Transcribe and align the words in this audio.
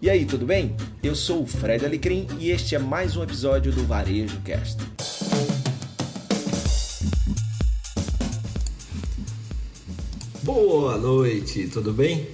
E 0.00 0.10
aí, 0.10 0.26
tudo 0.26 0.44
bem? 0.44 0.76
Eu 1.02 1.14
sou 1.14 1.42
o 1.42 1.46
Fred 1.46 1.82
Alecrim 1.82 2.28
e 2.38 2.50
este 2.50 2.74
é 2.74 2.78
mais 2.78 3.16
um 3.16 3.22
episódio 3.22 3.72
do 3.72 3.82
Varejo 3.86 4.38
Cast. 4.42 4.76
Boa 10.42 10.98
noite, 10.98 11.68
tudo 11.68 11.94
bem? 11.94 12.28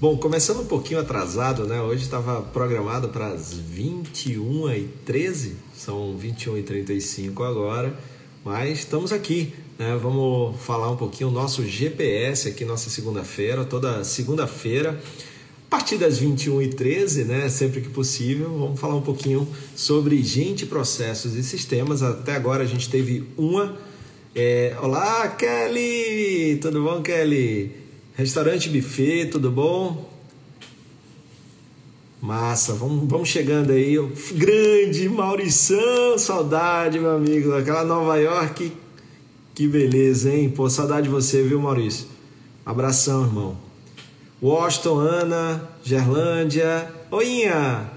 Bom, 0.00 0.16
começando 0.16 0.60
um 0.60 0.66
pouquinho 0.66 1.00
atrasado, 1.00 1.66
né? 1.66 1.82
Hoje 1.82 2.04
estava 2.04 2.40
programado 2.40 3.08
para 3.08 3.26
as 3.26 3.52
21h13, 3.52 5.54
são 5.74 6.16
21h35 6.16 7.44
agora, 7.44 7.98
mas 8.44 8.78
estamos 8.78 9.12
aqui, 9.12 9.52
né? 9.76 9.98
Vamos 10.00 10.60
falar 10.60 10.92
um 10.92 10.96
pouquinho 10.96 11.30
o 11.30 11.32
nosso 11.32 11.66
GPS 11.66 12.48
aqui, 12.48 12.64
nossa 12.64 12.88
segunda-feira, 12.88 13.64
toda 13.64 14.04
segunda-feira 14.04 15.02
a 15.68 15.70
partir 15.70 15.98
das 15.98 16.18
21h13, 16.18 17.26
né, 17.26 17.46
sempre 17.50 17.82
que 17.82 17.90
possível, 17.90 18.48
vamos 18.58 18.80
falar 18.80 18.94
um 18.94 19.02
pouquinho 19.02 19.46
sobre 19.76 20.22
gente, 20.22 20.64
processos 20.64 21.34
e 21.34 21.42
sistemas. 21.42 22.02
Até 22.02 22.34
agora 22.34 22.62
a 22.62 22.66
gente 22.66 22.88
teve 22.88 23.24
uma. 23.36 23.76
É... 24.34 24.74
Olá, 24.80 25.28
Kelly! 25.28 26.56
Tudo 26.56 26.82
bom, 26.82 27.02
Kelly? 27.02 27.70
Restaurante 28.14 28.70
Buffet, 28.70 29.26
tudo 29.26 29.50
bom? 29.50 30.10
Massa, 32.18 32.72
vamos, 32.72 33.06
vamos 33.06 33.28
chegando 33.28 33.70
aí. 33.70 33.94
Grande 34.32 35.06
Maurição, 35.06 36.16
saudade, 36.16 36.98
meu 36.98 37.14
amigo, 37.14 37.50
daquela 37.50 37.84
Nova 37.84 38.16
York. 38.16 38.72
Que 39.54 39.68
beleza, 39.68 40.32
hein? 40.32 40.48
Pô, 40.48 40.70
saudade 40.70 41.08
de 41.08 41.10
você, 41.10 41.42
viu, 41.42 41.60
Maurício? 41.60 42.06
Abração, 42.64 43.24
irmão. 43.24 43.67
Washington, 44.40 44.98
Ana, 45.00 45.68
Gerlândia. 45.82 46.88
Oinha! 47.10 47.90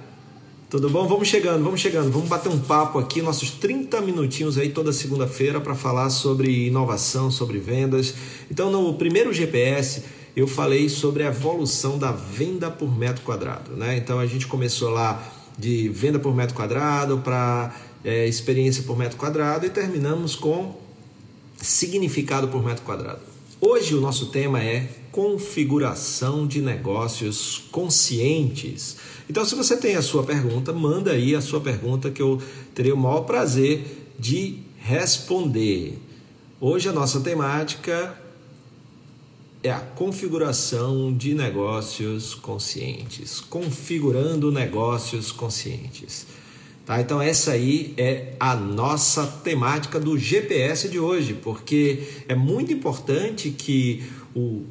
Tudo 0.72 0.90
bom? 0.90 1.08
Vamos 1.08 1.28
chegando, 1.28 1.64
vamos 1.64 1.80
chegando. 1.80 2.12
Vamos 2.12 2.28
bater 2.28 2.50
um 2.50 2.60
papo 2.60 2.98
aqui, 2.98 3.22
nossos 3.22 3.52
30 3.52 4.02
minutinhos 4.02 4.58
aí 4.58 4.70
toda 4.70 4.92
segunda-feira 4.92 5.62
para 5.62 5.76
falar 5.76 6.10
sobre 6.10 6.66
inovação, 6.66 7.30
sobre 7.30 7.60
vendas. 7.60 8.16
Então, 8.50 8.72
no 8.72 8.96
primeiro 8.96 9.32
GPS, 9.32 10.04
eu 10.36 10.48
falei 10.48 10.90
sobre 10.90 11.22
a 11.22 11.28
evolução 11.28 12.00
da 12.00 12.12
venda 12.12 12.72
por 12.72 12.98
metro 12.98 13.22
quadrado, 13.24 13.76
né? 13.76 13.96
Então, 13.96 14.18
a 14.18 14.26
gente 14.26 14.48
começou 14.48 14.90
lá 14.90 15.24
de 15.60 15.90
venda 15.90 16.18
por 16.18 16.34
metro 16.34 16.56
quadrado 16.56 17.20
para 17.20 17.72
é, 18.04 18.28
experiência 18.28 18.82
por 18.82 18.98
metro 18.98 19.16
quadrado 19.16 19.68
e 19.68 19.70
terminamos 19.70 20.36
com 20.36 20.76
significado 21.58 22.48
por 22.48 22.66
metro 22.66 22.84
quadrado. 22.84 23.20
Hoje 23.60 23.94
o 23.94 24.02
nosso 24.02 24.28
tema 24.32 24.60
é 24.60 25.01
configuração 25.12 26.48
de 26.48 26.62
negócios 26.62 27.64
conscientes. 27.72 28.98
Então, 29.30 29.44
se 29.44 29.56
você 29.56 29.76
tem 29.76 29.96
a 29.96 30.02
sua 30.02 30.24
pergunta, 30.24 30.72
manda 30.72 31.12
aí 31.12 31.36
a 31.36 31.42
sua 31.42 31.60
pergunta 31.60 32.10
que 32.10 32.22
eu 32.22 32.42
terei 32.74 32.92
o 32.92 32.98
maior 32.98 33.22
prazer 33.22 34.14
de 34.18 34.60
responder. 34.78 35.98
Hoje 36.60 36.90
a 36.90 36.94
nossa 36.94 37.20
temática 37.20 38.18
é 39.64 39.72
a 39.72 39.80
configuração 39.80 41.14
de 41.16 41.36
negócios 41.36 42.34
conscientes, 42.34 43.40
configurando 43.40 44.52
negócios 44.52 45.32
conscientes. 45.32 46.26
Tá? 46.86 47.00
Então 47.00 47.22
essa 47.22 47.52
aí 47.52 47.94
é 47.98 48.34
a 48.40 48.56
nossa 48.56 49.28
temática 49.28 50.00
do 50.00 50.18
GPS 50.18 50.90
de 50.90 51.00
hoje, 51.00 51.34
porque 51.34 52.24
é 52.28 52.34
muito 52.34 52.74
importante 52.74 53.52
que 53.52 54.04
o 54.36 54.64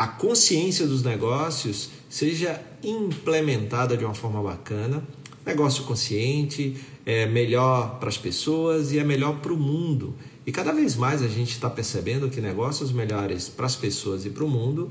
a 0.00 0.06
consciência 0.06 0.86
dos 0.86 1.02
negócios 1.02 1.90
seja 2.08 2.58
implementada 2.82 3.98
de 3.98 4.02
uma 4.02 4.14
forma 4.14 4.42
bacana. 4.42 5.06
Negócio 5.44 5.84
consciente 5.84 6.74
é 7.04 7.26
melhor 7.26 7.98
para 7.98 8.08
as 8.08 8.16
pessoas 8.16 8.92
e 8.92 8.98
é 8.98 9.04
melhor 9.04 9.40
para 9.40 9.52
o 9.52 9.58
mundo. 9.58 10.14
E 10.46 10.50
cada 10.50 10.72
vez 10.72 10.96
mais 10.96 11.20
a 11.20 11.28
gente 11.28 11.50
está 11.50 11.68
percebendo 11.68 12.30
que 12.30 12.40
negócios 12.40 12.92
melhores 12.92 13.50
para 13.50 13.66
as 13.66 13.76
pessoas 13.76 14.24
e 14.24 14.30
para 14.30 14.42
o 14.42 14.48
mundo 14.48 14.90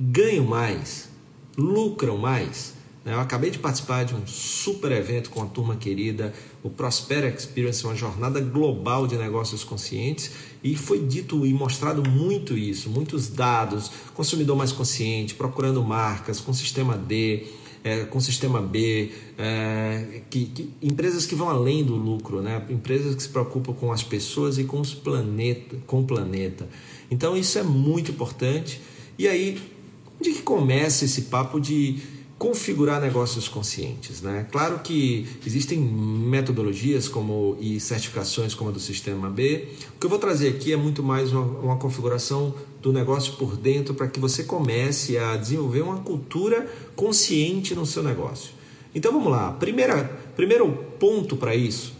ganham 0.00 0.46
mais, 0.46 1.08
lucram 1.56 2.18
mais? 2.18 2.74
Eu 3.04 3.18
acabei 3.18 3.50
de 3.50 3.58
participar 3.58 4.04
de 4.04 4.14
um 4.14 4.24
super 4.26 4.92
evento 4.92 5.28
com 5.28 5.42
a 5.42 5.46
turma 5.46 5.74
querida, 5.74 6.32
o 6.62 6.70
Prosper 6.70 7.24
Experience, 7.24 7.84
uma 7.84 7.96
jornada 7.96 8.40
global 8.40 9.08
de 9.08 9.16
negócios 9.16 9.64
conscientes, 9.64 10.30
e 10.62 10.76
foi 10.76 11.00
dito 11.00 11.44
e 11.44 11.52
mostrado 11.52 12.08
muito 12.08 12.56
isso, 12.56 12.88
muitos 12.88 13.28
dados, 13.28 13.90
consumidor 14.14 14.56
mais 14.56 14.70
consciente, 14.70 15.34
procurando 15.34 15.82
marcas 15.82 16.38
com 16.38 16.52
sistema 16.52 16.96
D, 16.96 17.44
é, 17.82 18.04
com 18.04 18.20
sistema 18.20 18.62
B, 18.62 19.10
é, 19.36 20.20
que, 20.30 20.46
que, 20.46 20.70
empresas 20.80 21.26
que 21.26 21.34
vão 21.34 21.48
além 21.48 21.82
do 21.82 21.96
lucro, 21.96 22.40
né? 22.40 22.64
empresas 22.70 23.16
que 23.16 23.22
se 23.24 23.28
preocupam 23.28 23.72
com 23.72 23.90
as 23.90 24.04
pessoas 24.04 24.58
e 24.58 24.64
com, 24.64 24.80
os 24.80 24.94
planeta, 24.94 25.76
com 25.88 26.00
o 26.00 26.04
planeta. 26.04 26.68
Então 27.10 27.36
isso 27.36 27.58
é 27.58 27.64
muito 27.64 28.12
importante. 28.12 28.80
E 29.18 29.26
aí, 29.26 29.60
onde 30.20 30.32
que 30.32 30.42
começa 30.42 31.04
esse 31.04 31.22
papo 31.22 31.60
de 31.60 32.00
configurar 32.42 33.00
negócios 33.00 33.46
conscientes. 33.46 34.20
Né? 34.20 34.44
Claro 34.50 34.80
que 34.80 35.28
existem 35.46 35.78
metodologias 35.78 37.06
como, 37.06 37.56
e 37.60 37.78
certificações 37.78 38.52
como 38.52 38.70
a 38.70 38.72
do 38.72 38.80
Sistema 38.80 39.30
B. 39.30 39.68
O 39.94 40.00
que 40.00 40.06
eu 40.06 40.10
vou 40.10 40.18
trazer 40.18 40.48
aqui 40.48 40.72
é 40.72 40.76
muito 40.76 41.04
mais 41.04 41.32
uma, 41.32 41.44
uma 41.60 41.76
configuração 41.76 42.52
do 42.80 42.92
negócio 42.92 43.34
por 43.34 43.56
dentro 43.56 43.94
para 43.94 44.08
que 44.08 44.18
você 44.18 44.42
comece 44.42 45.16
a 45.16 45.36
desenvolver 45.36 45.82
uma 45.82 45.98
cultura 45.98 46.68
consciente 46.96 47.76
no 47.76 47.86
seu 47.86 48.02
negócio. 48.02 48.50
Então 48.92 49.12
vamos 49.12 49.30
lá. 49.30 49.52
Primeira, 49.52 50.02
primeiro 50.34 50.68
ponto 50.98 51.36
para 51.36 51.54
isso 51.54 51.92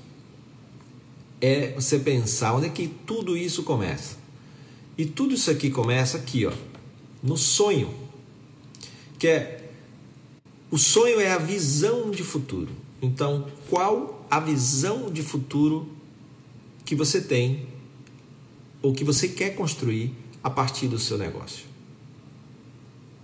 é 1.40 1.72
você 1.76 2.00
pensar 2.00 2.54
onde 2.54 2.66
é 2.66 2.68
que 2.68 2.88
tudo 2.88 3.36
isso 3.36 3.62
começa. 3.62 4.16
E 4.98 5.06
tudo 5.06 5.34
isso 5.34 5.52
aqui 5.52 5.70
começa 5.70 6.16
aqui, 6.16 6.46
ó, 6.46 6.52
no 7.22 7.36
sonho, 7.36 7.94
que 9.20 9.28
é 9.28 9.61
o 10.72 10.78
sonho 10.78 11.20
é 11.20 11.30
a 11.30 11.36
visão 11.36 12.10
de 12.10 12.22
futuro. 12.22 12.70
Então, 13.02 13.46
qual 13.68 14.26
a 14.30 14.40
visão 14.40 15.10
de 15.10 15.22
futuro 15.22 15.86
que 16.82 16.94
você 16.94 17.20
tem 17.20 17.66
ou 18.80 18.94
que 18.94 19.04
você 19.04 19.28
quer 19.28 19.50
construir 19.50 20.14
a 20.42 20.48
partir 20.48 20.88
do 20.88 20.98
seu 20.98 21.18
negócio? 21.18 21.66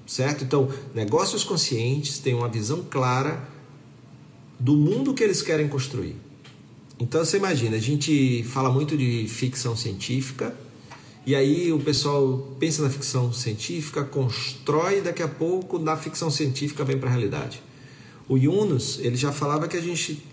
Certo? 0.06 0.44
Então, 0.44 0.69
negócios 0.94 1.42
conscientes 1.42 2.19
têm 2.19 2.34
uma 2.34 2.48
visão 2.50 2.84
clara 2.84 3.48
do 4.60 4.76
mundo 4.76 5.15
que 5.15 5.25
eles 5.25 5.41
querem 5.41 5.69
construir. 5.69 6.16
Então, 7.00 7.25
você 7.25 7.38
imagina, 7.38 7.76
a 7.76 7.80
gente 7.80 8.42
fala 8.42 8.70
muito 8.70 8.94
de 8.94 9.26
ficção 9.26 9.75
científica, 9.75 10.54
e 11.28 11.34
aí 11.34 11.71
o 11.71 11.78
pessoal 11.78 12.39
pensa 12.59 12.83
na 12.83 12.89
ficção 12.89 13.31
científica, 13.34 14.03
constrói, 14.03 15.00
e 15.00 15.00
daqui 15.03 15.22
a 15.22 15.28
pouco 15.28 15.78
na 15.78 15.94
ficção 15.94 16.31
científica 16.31 16.83
vem 16.87 16.97
para 16.97 17.11
a 17.11 17.12
realidade. 17.12 17.62
O 18.27 18.39
Yunus, 18.39 18.99
ele 19.03 19.15
já 19.15 19.31
falava 19.31 19.69
que 19.69 19.77
a 19.77 19.81
gente 19.83 20.25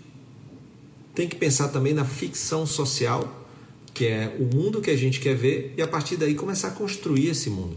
tem 1.14 1.28
que 1.28 1.36
pensar 1.36 1.68
também 1.68 1.92
na 1.92 2.06
ficção 2.06 2.64
social, 2.64 3.46
que 3.92 4.06
é 4.06 4.34
o 4.40 4.56
mundo 4.56 4.80
que 4.80 4.88
a 4.88 4.96
gente 4.96 5.20
quer 5.20 5.36
ver, 5.36 5.74
e 5.76 5.82
a 5.82 5.86
partir 5.86 6.16
daí 6.16 6.34
começar 6.34 6.68
a 6.68 6.70
construir 6.70 7.28
esse 7.28 7.50
mundo. 7.50 7.76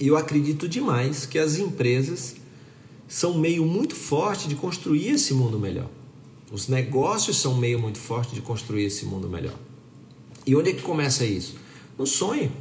E 0.00 0.08
eu 0.08 0.16
acredito 0.16 0.68
demais 0.68 1.26
que 1.26 1.38
as 1.38 1.56
empresas 1.56 2.34
são 3.06 3.38
meio 3.38 3.64
muito 3.64 3.94
forte 3.94 4.48
de 4.48 4.56
construir 4.56 5.10
esse 5.10 5.32
mundo 5.32 5.56
melhor. 5.56 5.88
Os 6.50 6.66
negócios 6.66 7.36
são 7.36 7.56
meio 7.56 7.78
muito 7.78 7.98
forte 7.98 8.34
de 8.34 8.40
construir 8.40 8.86
esse 8.86 9.04
mundo 9.04 9.28
melhor. 9.28 9.54
E 10.44 10.56
onde 10.56 10.70
é 10.70 10.72
que 10.72 10.82
começa 10.82 11.24
isso? 11.24 11.62
No 11.98 12.06
sonho. 12.06 12.52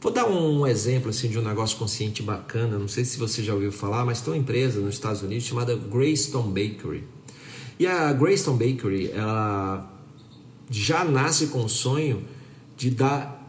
Vou 0.00 0.10
dar 0.10 0.26
um 0.26 0.66
exemplo 0.66 1.10
assim 1.10 1.28
de 1.28 1.38
um 1.38 1.42
negócio 1.42 1.76
consciente 1.78 2.22
bacana. 2.22 2.76
Não 2.76 2.88
sei 2.88 3.04
se 3.04 3.18
você 3.18 3.42
já 3.42 3.54
ouviu 3.54 3.70
falar, 3.70 4.04
mas 4.04 4.20
tem 4.20 4.32
uma 4.32 4.38
empresa 4.38 4.80
nos 4.80 4.94
Estados 4.94 5.22
Unidos 5.22 5.44
chamada 5.44 5.76
Greystone 5.76 6.48
Bakery. 6.48 7.04
E 7.78 7.86
a 7.86 8.12
Greystone 8.12 8.58
Bakery, 8.58 9.12
ela 9.12 9.88
já 10.70 11.04
nasce 11.04 11.48
com 11.48 11.64
o 11.64 11.68
sonho 11.68 12.24
de 12.76 12.90
dar 12.90 13.40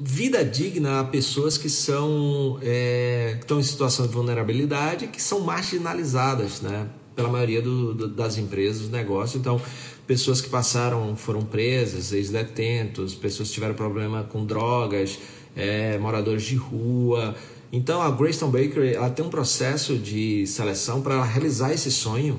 vida 0.00 0.44
digna 0.44 1.00
a 1.00 1.04
pessoas 1.04 1.56
que 1.58 1.68
são 1.68 2.58
é, 2.62 3.34
que 3.34 3.44
estão 3.44 3.60
em 3.60 3.62
situação 3.62 4.06
de 4.06 4.12
vulnerabilidade, 4.12 5.06
que 5.08 5.22
são 5.22 5.40
marginalizadas, 5.40 6.60
né? 6.60 6.88
Pela 7.14 7.28
maioria 7.28 7.62
do, 7.62 7.94
do, 7.94 8.08
das 8.08 8.36
empresas, 8.38 8.82
dos 8.82 8.90
negócios. 8.90 9.40
Então, 9.40 9.60
pessoas 10.06 10.40
que 10.40 10.48
passaram, 10.48 11.16
foram 11.16 11.42
presas, 11.42 12.12
ex-detentos, 12.12 13.14
pessoas 13.14 13.48
que 13.48 13.54
tiveram 13.54 13.74
problema 13.74 14.24
com 14.24 14.44
drogas, 14.44 15.18
é, 15.56 15.98
moradores 15.98 16.44
de 16.44 16.56
rua. 16.56 17.34
Então 17.72 18.00
a 18.00 18.10
Greystone 18.10 18.52
Bakery 18.52 18.94
ela 18.94 19.10
tem 19.10 19.24
um 19.24 19.30
processo 19.30 19.96
de 19.96 20.46
seleção 20.46 21.00
para 21.00 21.22
realizar 21.24 21.72
esse 21.72 21.90
sonho. 21.90 22.38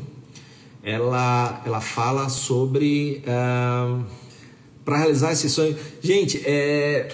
Ela, 0.84 1.62
ela 1.66 1.82
fala 1.82 2.30
sobre 2.30 3.24
uh, 3.26 4.06
para 4.86 5.00
realizar 5.00 5.34
esse 5.34 5.50
sonho. 5.50 5.76
Gente, 6.00 6.42
é, 6.46 7.08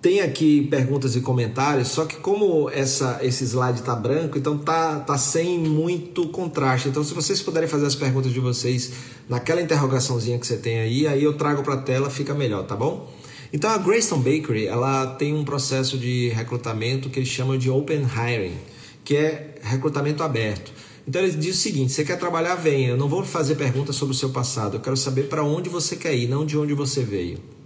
tem 0.00 0.22
aqui 0.22 0.66
perguntas 0.68 1.14
e 1.14 1.20
comentários, 1.20 1.88
só 1.88 2.06
que 2.06 2.16
como 2.16 2.70
essa, 2.70 3.18
esse 3.22 3.44
slide 3.44 3.80
está 3.80 3.94
branco, 3.94 4.38
então 4.38 4.56
tá, 4.56 4.98
tá 5.00 5.18
sem 5.18 5.58
muito 5.58 6.28
contraste. 6.28 6.88
Então, 6.88 7.04
se 7.04 7.12
vocês 7.12 7.42
puderem 7.42 7.68
fazer 7.68 7.84
as 7.84 7.94
perguntas 7.94 8.32
de 8.32 8.40
vocês 8.40 8.92
naquela 9.28 9.60
interrogaçãozinha 9.60 10.38
que 10.38 10.46
você 10.46 10.56
tem 10.56 10.80
aí, 10.80 11.06
aí 11.06 11.22
eu 11.22 11.34
trago 11.34 11.62
para 11.62 11.74
a 11.74 11.82
tela, 11.82 12.08
fica 12.08 12.32
melhor, 12.32 12.64
tá 12.64 12.74
bom? 12.74 13.12
Então, 13.52 13.68
a 13.70 13.76
Greystone 13.76 14.22
Bakery, 14.22 14.66
ela 14.66 15.06
tem 15.06 15.34
um 15.34 15.44
processo 15.44 15.98
de 15.98 16.28
recrutamento 16.30 17.10
que 17.10 17.18
eles 17.18 17.28
chamam 17.28 17.58
de 17.58 17.68
Open 17.68 18.00
Hiring, 18.02 18.56
que 19.04 19.16
é 19.16 19.56
recrutamento 19.60 20.22
aberto. 20.22 20.72
Então, 21.06 21.20
eles 21.20 21.34
dizem 21.34 21.50
o 21.50 21.54
seguinte: 21.54 21.92
você 21.92 22.04
quer 22.04 22.18
trabalhar, 22.18 22.54
venha. 22.54 22.90
Eu 22.90 22.96
não 22.96 23.08
vou 23.08 23.22
fazer 23.22 23.56
perguntas 23.56 23.96
sobre 23.96 24.14
o 24.14 24.18
seu 24.18 24.30
passado, 24.30 24.76
eu 24.76 24.80
quero 24.80 24.96
saber 24.96 25.24
para 25.24 25.44
onde 25.44 25.68
você 25.68 25.94
quer 25.94 26.14
ir, 26.14 26.26
não 26.26 26.46
de 26.46 26.56
onde 26.56 26.72
você 26.72 27.02
veio. 27.02 27.59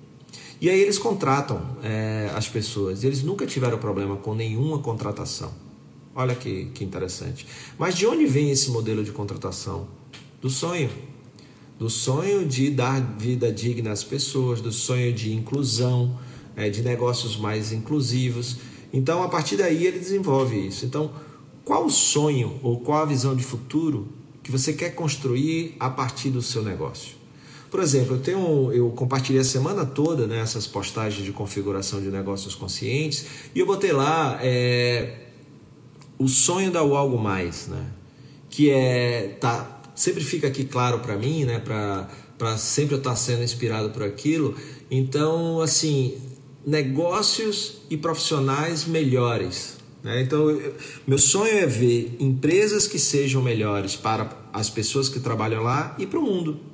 E 0.61 0.71
aí 0.71 0.81
eles 0.81 0.99
contratam 0.99 1.61
é, 1.83 2.31
as 2.35 2.49
pessoas. 2.49 3.05
Eles 3.05 3.23
nunca 3.23 3.47
tiveram 3.47 3.79
problema 3.79 4.17
com 4.17 4.35
nenhuma 4.35 4.79
contratação. 4.79 5.53
Olha 6.15 6.35
que, 6.35 6.67
que 6.67 6.85
interessante. 6.85 7.47
Mas 7.79 7.95
de 7.95 8.07
onde 8.07 8.25
vem 8.25 8.51
esse 8.51 8.71
modelo 8.71 9.03
de 9.03 9.11
contratação? 9.11 9.89
Do 10.41 10.49
sonho. 10.49 10.91
Do 11.79 11.91
sonho 11.91 12.47
de 12.47 12.71
dar 12.71 13.01
vida 13.19 13.53
digna 13.53 13.91
às 13.91 14.05
pessoas, 14.05 14.61
do 14.61 14.71
sonho 14.71 15.13
de 15.13 15.33
inclusão, 15.33 16.19
é, 16.55 16.71
de 16.71 16.83
negócios 16.83 17.37
mais 17.37 17.73
inclusivos. 17.73 18.59
Então, 18.93 19.25
a 19.25 19.29
partir 19.29 19.57
daí, 19.57 19.87
ele 19.87 19.99
desenvolve 19.99 20.69
isso. 20.69 20.87
Então, 20.87 21.11
qual 21.65 21.87
o 21.87 21.91
sonho 21.91 22.61
ou 22.63 22.79
qual 22.79 23.03
a 23.03 23.05
visão 23.05 23.35
de 23.35 23.43
futuro 23.43 24.09
que 24.43 24.53
você 24.53 24.73
quer 24.73 24.91
construir 24.91 25.75
a 25.81 25.91
partir 25.91 26.31
do 26.31 26.41
seu 26.41 26.63
negócio? 26.63 27.24
Por 27.75 27.83
exemplo, 27.83 28.15
eu 28.15 28.21
tenho, 28.21 28.73
eu 28.73 28.91
compartilhei 28.91 29.41
a 29.41 29.45
semana 29.45 29.85
toda 29.85 30.29
né, 30.29 30.39
essas 30.39 30.65
postagens 30.65 31.25
de 31.25 31.33
configuração 31.33 32.01
de 32.01 32.07
negócios 32.07 32.55
conscientes 32.55 33.27
e 33.53 33.59
eu 33.59 33.67
botei 33.67 33.91
lá 33.91 34.39
é, 34.41 35.23
o 36.17 36.29
sonho 36.29 36.71
da 36.71 36.79
algo 36.79 37.19
mais, 37.19 37.67
né? 37.67 37.85
Que 38.49 38.71
é 38.71 39.37
tá 39.41 39.83
sempre 39.93 40.23
fica 40.23 40.47
aqui 40.47 40.63
claro 40.63 41.01
para 41.01 41.17
mim, 41.17 41.45
né? 41.45 41.59
Para 41.59 42.09
para 42.39 42.57
sempre 42.57 42.95
eu 42.95 42.99
estar 42.99 43.17
sendo 43.17 43.43
inspirado 43.43 43.91
por 43.91 44.05
aquilo. 44.05 44.55
Então, 44.89 45.61
assim, 45.61 46.17
negócios 46.65 47.79
e 47.91 47.97
profissionais 47.97 48.85
melhores. 48.85 49.79
Né? 50.01 50.23
Então, 50.23 50.49
eu, 50.49 50.77
meu 51.05 51.19
sonho 51.19 51.59
é 51.59 51.67
ver 51.67 52.19
empresas 52.21 52.87
que 52.87 53.01
sejam 53.01 53.43
melhores 53.43 53.97
para 53.97 54.31
as 54.53 54.71
pessoas 54.71 55.09
que 55.09 55.19
trabalham 55.19 55.65
lá 55.65 55.97
e 55.99 56.07
para 56.07 56.21
o 56.21 56.23
mundo. 56.23 56.73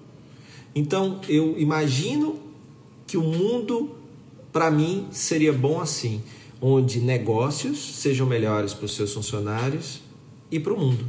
Então 0.74 1.20
eu 1.28 1.58
imagino 1.58 2.38
que 3.06 3.16
o 3.16 3.22
mundo, 3.22 3.90
para 4.52 4.70
mim, 4.70 5.08
seria 5.10 5.52
bom 5.52 5.80
assim, 5.80 6.22
onde 6.60 7.00
negócios 7.00 7.96
sejam 7.96 8.26
melhores 8.26 8.72
para 8.74 8.84
os 8.84 8.94
seus 8.94 9.12
funcionários 9.12 10.00
e 10.50 10.60
para 10.60 10.72
o 10.72 10.78
mundo. 10.78 11.04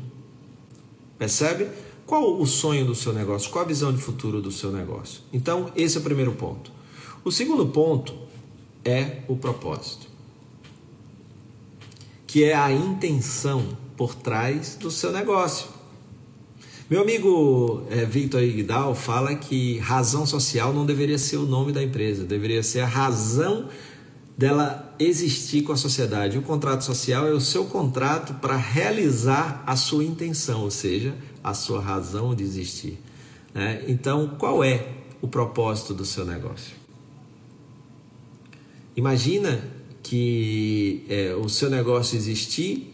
Percebe? 1.18 1.70
Qual 2.06 2.42
o 2.42 2.46
sonho 2.46 2.86
do 2.86 2.96
seu 2.96 3.14
negócio? 3.14 3.50
Qual 3.52 3.64
a 3.64 3.68
visão 3.68 3.94
de 3.94 4.02
futuro 4.02 4.42
do 4.42 4.52
seu 4.52 4.72
negócio? 4.72 5.22
Então, 5.32 5.72
esse 5.76 5.98
é 5.98 6.00
o 6.00 6.04
primeiro 6.04 6.34
ponto. 6.34 6.72
O 7.24 7.32
segundo 7.32 7.68
ponto 7.68 8.14
é 8.84 9.20
o 9.28 9.36
propósito, 9.36 10.08
que 12.26 12.44
é 12.44 12.56
a 12.56 12.72
intenção 12.72 13.78
por 13.96 14.16
trás 14.16 14.76
do 14.76 14.90
seu 14.90 15.12
negócio. 15.12 15.68
Meu 16.92 17.04
amigo 17.04 17.84
é, 17.90 18.04
Victor 18.04 18.44
Igdal 18.44 18.94
fala 18.94 19.34
que 19.34 19.78
razão 19.78 20.26
social 20.26 20.74
não 20.74 20.86
deveria 20.86 21.18
ser 21.18 21.38
o 21.38 21.46
nome 21.46 21.72
da 21.72 21.82
empresa, 21.82 22.26
deveria 22.26 22.62
ser 22.62 22.82
a 22.82 22.86
razão 22.86 23.70
dela 24.38 24.94
existir 25.00 25.62
com 25.62 25.72
a 25.72 25.78
sociedade. 25.78 26.38
O 26.38 26.42
contrato 26.42 26.84
social 26.84 27.26
é 27.26 27.32
o 27.32 27.40
seu 27.40 27.64
contrato 27.64 28.34
para 28.42 28.58
realizar 28.58 29.64
a 29.66 29.78
sua 29.78 30.04
intenção, 30.04 30.64
ou 30.64 30.70
seja, 30.70 31.16
a 31.42 31.54
sua 31.54 31.80
razão 31.80 32.36
de 32.36 32.44
existir. 32.44 33.00
Né? 33.54 33.86
Então, 33.88 34.36
qual 34.38 34.62
é 34.62 34.90
o 35.22 35.30
propósito 35.30 35.94
do 35.94 36.04
seu 36.04 36.26
negócio? 36.26 36.76
Imagina 38.98 39.64
que 40.04 41.06
é, 41.08 41.34
o 41.36 41.48
seu 41.48 41.70
negócio 41.70 42.18
existir 42.18 42.94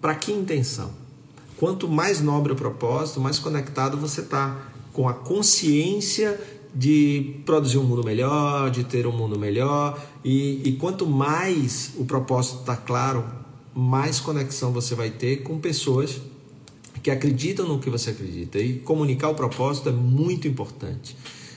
para 0.00 0.14
que 0.14 0.30
intenção? 0.30 1.02
Quanto 1.56 1.88
mais 1.88 2.20
nobre 2.20 2.52
o 2.52 2.56
propósito, 2.56 3.20
mais 3.20 3.38
conectado 3.38 3.96
você 3.96 4.20
está 4.20 4.70
com 4.92 5.08
a 5.08 5.14
consciência 5.14 6.40
de 6.74 7.36
produzir 7.46 7.78
um 7.78 7.84
mundo 7.84 8.04
melhor, 8.04 8.70
de 8.70 8.84
ter 8.84 9.06
um 9.06 9.12
mundo 9.12 9.38
melhor. 9.38 10.00
E, 10.24 10.68
e 10.68 10.72
quanto 10.72 11.06
mais 11.06 11.92
o 11.96 12.04
propósito 12.04 12.60
está 12.60 12.76
claro, 12.76 13.24
mais 13.74 14.18
conexão 14.18 14.72
você 14.72 14.94
vai 14.94 15.10
ter 15.10 15.42
com 15.42 15.58
pessoas 15.58 16.20
que 17.02 17.10
acreditam 17.10 17.68
no 17.68 17.78
que 17.78 17.90
você 17.90 18.10
acredita. 18.10 18.58
E 18.58 18.78
comunicar 18.78 19.28
o 19.28 19.34
propósito 19.34 19.88
é 19.88 19.92
muito 19.92 20.48
importante. 20.48 21.16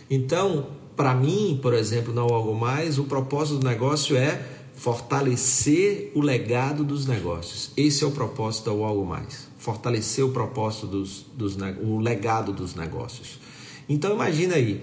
Então, 0.10 0.68
para 0.96 1.14
mim, 1.16 1.60
por 1.62 1.74
exemplo, 1.74 2.14
não 2.14 2.26
algo 2.26 2.54
mais, 2.56 3.00
o 3.00 3.06
propósito 3.06 3.60
do 3.60 3.68
negócio 3.68 4.16
é 4.16 4.46
fortalecer 4.76 6.12
o 6.14 6.22
legado 6.22 6.84
dos 6.84 7.08
negócios. 7.08 7.72
Esse 7.76 8.04
é 8.04 8.08
o 8.08 8.12
propósito 8.12 8.66
da 8.66 8.72
Algo 8.86 9.06
Mais. 9.06 9.47
Fortalecer 9.68 10.24
o 10.24 10.30
propósito 10.30 10.88
dos, 10.88 11.26
dos 11.36 11.58
o 11.84 12.00
legado 12.00 12.54
dos 12.54 12.74
negócios. 12.74 13.38
Então 13.90 14.14
imagina 14.14 14.56
aí, 14.56 14.82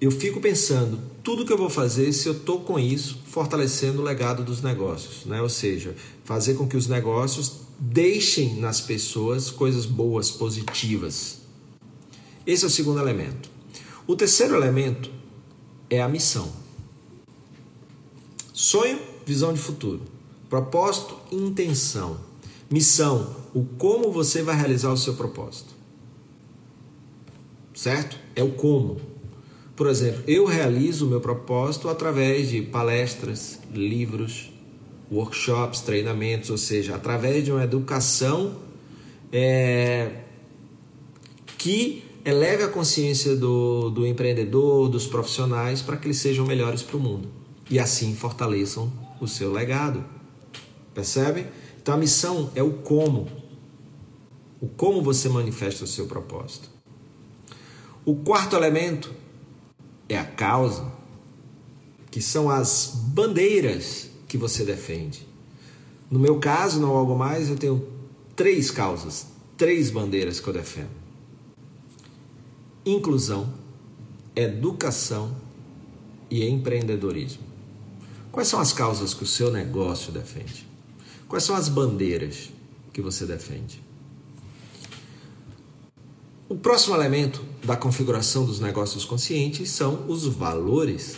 eu 0.00 0.10
fico 0.10 0.40
pensando, 0.40 0.98
tudo 1.22 1.44
que 1.44 1.52
eu 1.52 1.58
vou 1.58 1.68
fazer 1.68 2.10
se 2.14 2.26
eu 2.26 2.32
estou 2.32 2.60
com 2.60 2.78
isso, 2.78 3.20
fortalecendo 3.26 4.00
o 4.00 4.02
legado 4.02 4.42
dos 4.42 4.62
negócios, 4.62 5.26
né? 5.26 5.42
Ou 5.42 5.50
seja, 5.50 5.94
fazer 6.24 6.54
com 6.54 6.66
que 6.66 6.74
os 6.74 6.86
negócios 6.86 7.60
deixem 7.78 8.54
nas 8.54 8.80
pessoas 8.80 9.50
coisas 9.50 9.84
boas, 9.84 10.30
positivas. 10.30 11.42
Esse 12.46 12.64
é 12.64 12.66
o 12.66 12.70
segundo 12.70 12.98
elemento. 12.98 13.50
O 14.06 14.16
terceiro 14.16 14.56
elemento 14.56 15.10
é 15.90 16.00
a 16.00 16.08
missão. 16.08 16.50
Sonho, 18.54 18.98
visão 19.26 19.52
de 19.52 19.60
futuro. 19.60 20.00
Propósito, 20.48 21.14
intenção. 21.30 22.31
Missão, 22.72 23.36
o 23.54 23.64
como 23.64 24.10
você 24.10 24.42
vai 24.42 24.56
realizar 24.56 24.90
o 24.90 24.96
seu 24.96 25.14
propósito. 25.14 25.74
Certo? 27.74 28.16
É 28.34 28.42
o 28.42 28.52
como. 28.52 28.98
Por 29.76 29.86
exemplo, 29.86 30.22
eu 30.26 30.46
realizo 30.46 31.06
o 31.06 31.10
meu 31.10 31.20
propósito 31.20 31.88
através 31.88 32.48
de 32.48 32.62
palestras, 32.62 33.58
livros, 33.74 34.50
workshops, 35.10 35.80
treinamentos, 35.80 36.48
ou 36.48 36.56
seja, 36.56 36.94
através 36.94 37.44
de 37.44 37.52
uma 37.52 37.64
educação 37.64 38.56
é, 39.30 40.22
que 41.58 42.04
eleve 42.24 42.62
a 42.62 42.68
consciência 42.68 43.36
do, 43.36 43.90
do 43.90 44.06
empreendedor, 44.06 44.88
dos 44.88 45.06
profissionais, 45.06 45.82
para 45.82 45.96
que 45.96 46.06
eles 46.06 46.18
sejam 46.18 46.46
melhores 46.46 46.82
para 46.82 46.96
o 46.96 47.00
mundo 47.00 47.28
e 47.70 47.78
assim 47.78 48.14
fortaleçam 48.14 48.92
o 49.20 49.26
seu 49.26 49.52
legado. 49.52 50.04
Percebe? 50.94 51.46
Então 51.82 51.94
a 51.94 51.98
missão 51.98 52.48
é 52.54 52.62
o 52.62 52.74
como. 52.74 53.28
O 54.60 54.68
como 54.68 55.02
você 55.02 55.28
manifesta 55.28 55.82
o 55.82 55.86
seu 55.88 56.06
propósito. 56.06 56.70
O 58.04 58.14
quarto 58.14 58.54
elemento 58.54 59.12
é 60.08 60.16
a 60.16 60.24
causa, 60.24 60.92
que 62.08 62.22
são 62.22 62.48
as 62.48 62.92
bandeiras 62.94 64.08
que 64.28 64.38
você 64.38 64.64
defende. 64.64 65.26
No 66.08 66.20
meu 66.20 66.38
caso, 66.38 66.80
não 66.80 66.90
algo 66.90 67.18
mais, 67.18 67.48
eu 67.48 67.56
tenho 67.56 67.88
três 68.36 68.70
causas, 68.70 69.26
três 69.56 69.90
bandeiras 69.90 70.38
que 70.38 70.46
eu 70.46 70.52
defendo: 70.52 70.90
inclusão, 72.86 73.52
educação 74.36 75.34
e 76.30 76.48
empreendedorismo. 76.48 77.42
Quais 78.30 78.46
são 78.46 78.60
as 78.60 78.72
causas 78.72 79.12
que 79.12 79.24
o 79.24 79.26
seu 79.26 79.50
negócio 79.50 80.12
defende? 80.12 80.71
Quais 81.32 81.44
são 81.44 81.56
as 81.56 81.66
bandeiras 81.66 82.50
que 82.92 83.00
você 83.00 83.24
defende? 83.24 83.82
O 86.46 86.54
próximo 86.54 86.94
elemento 86.94 87.42
da 87.64 87.74
configuração 87.74 88.44
dos 88.44 88.60
negócios 88.60 89.06
conscientes 89.06 89.70
são 89.70 90.10
os 90.10 90.26
valores. 90.26 91.16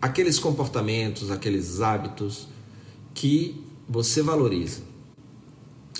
Aqueles 0.00 0.38
comportamentos, 0.38 1.32
aqueles 1.32 1.80
hábitos 1.80 2.46
que 3.12 3.60
você 3.88 4.22
valoriza. 4.22 4.82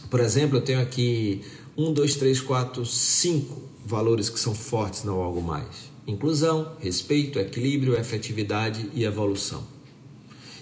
Por 0.08 0.20
exemplo, 0.20 0.58
eu 0.58 0.62
tenho 0.62 0.80
aqui 0.80 1.42
um, 1.76 1.92
dois, 1.92 2.14
três, 2.14 2.40
quatro, 2.40 2.86
cinco 2.86 3.60
valores 3.84 4.30
que 4.30 4.38
são 4.38 4.54
fortes 4.54 5.02
no 5.02 5.20
algo 5.20 5.42
mais 5.42 5.90
inclusão, 6.06 6.76
respeito, 6.78 7.40
equilíbrio, 7.40 7.98
efetividade 7.98 8.88
e 8.94 9.02
evolução. 9.02 9.79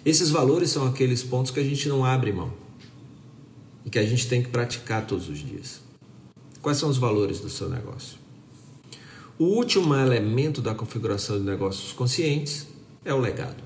Esses 0.09 0.31
valores 0.31 0.71
são 0.71 0.87
aqueles 0.87 1.23
pontos 1.23 1.53
que 1.53 1.61
a 1.61 1.63
gente 1.63 1.87
não 1.87 2.03
abre 2.03 2.33
mão 2.33 2.51
e 3.85 3.91
que 3.91 3.99
a 3.99 4.07
gente 4.07 4.27
tem 4.27 4.43
que 4.43 4.49
praticar 4.49 5.07
todos 5.07 5.29
os 5.29 5.39
dias. 5.39 5.83
Quais 6.63 6.79
são 6.79 6.89
os 6.89 6.97
valores 6.97 7.41
do 7.41 7.51
seu 7.51 7.69
negócio? 7.69 8.17
O 9.39 9.45
último 9.45 9.95
elemento 9.95 10.63
da 10.63 10.75
configuração 10.75 11.39
de 11.39 11.45
negócios 11.45 11.93
conscientes 11.93 12.67
é 13.05 13.13
o 13.13 13.21
legado. 13.21 13.63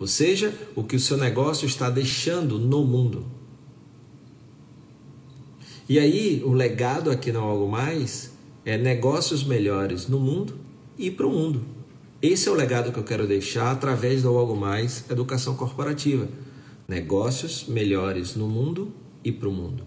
Ou 0.00 0.08
seja, 0.08 0.52
o 0.74 0.82
que 0.82 0.96
o 0.96 1.00
seu 1.00 1.16
negócio 1.16 1.66
está 1.66 1.88
deixando 1.88 2.58
no 2.58 2.84
mundo. 2.84 3.24
E 5.88 6.00
aí, 6.00 6.42
o 6.44 6.52
legado 6.52 7.12
aqui 7.12 7.30
no 7.30 7.38
Algo 7.38 7.68
Mais 7.68 8.32
é 8.64 8.76
negócios 8.76 9.44
melhores 9.44 10.08
no 10.08 10.18
mundo 10.18 10.58
e 10.98 11.12
para 11.12 11.28
o 11.28 11.30
mundo. 11.30 11.75
Esse 12.22 12.48
é 12.48 12.50
o 12.50 12.54
legado 12.54 12.92
que 12.92 12.98
eu 12.98 13.04
quero 13.04 13.26
deixar 13.26 13.70
através 13.70 14.22
do 14.22 14.36
Algo 14.36 14.56
Mais 14.56 15.04
Educação 15.10 15.54
Corporativa. 15.54 16.26
Negócios 16.88 17.66
melhores 17.68 18.34
no 18.34 18.48
mundo 18.48 18.90
e 19.22 19.30
para 19.30 19.48
o 19.48 19.52
mundo. 19.52 19.86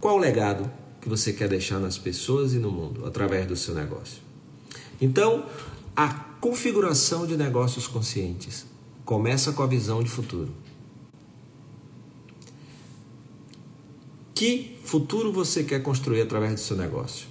Qual 0.00 0.16
o 0.16 0.18
legado 0.18 0.70
que 1.02 1.08
você 1.08 1.34
quer 1.34 1.48
deixar 1.48 1.78
nas 1.78 1.98
pessoas 1.98 2.54
e 2.54 2.58
no 2.58 2.70
mundo 2.70 3.04
através 3.04 3.46
do 3.46 3.56
seu 3.56 3.74
negócio? 3.74 4.22
Então, 5.00 5.44
a 5.94 6.08
configuração 6.40 7.26
de 7.26 7.36
negócios 7.36 7.86
conscientes 7.86 8.64
começa 9.04 9.52
com 9.52 9.62
a 9.62 9.66
visão 9.66 10.02
de 10.02 10.08
futuro. 10.08 10.54
Que 14.34 14.78
futuro 14.82 15.30
você 15.30 15.62
quer 15.62 15.82
construir 15.82 16.22
através 16.22 16.54
do 16.54 16.60
seu 16.60 16.76
negócio? 16.76 17.29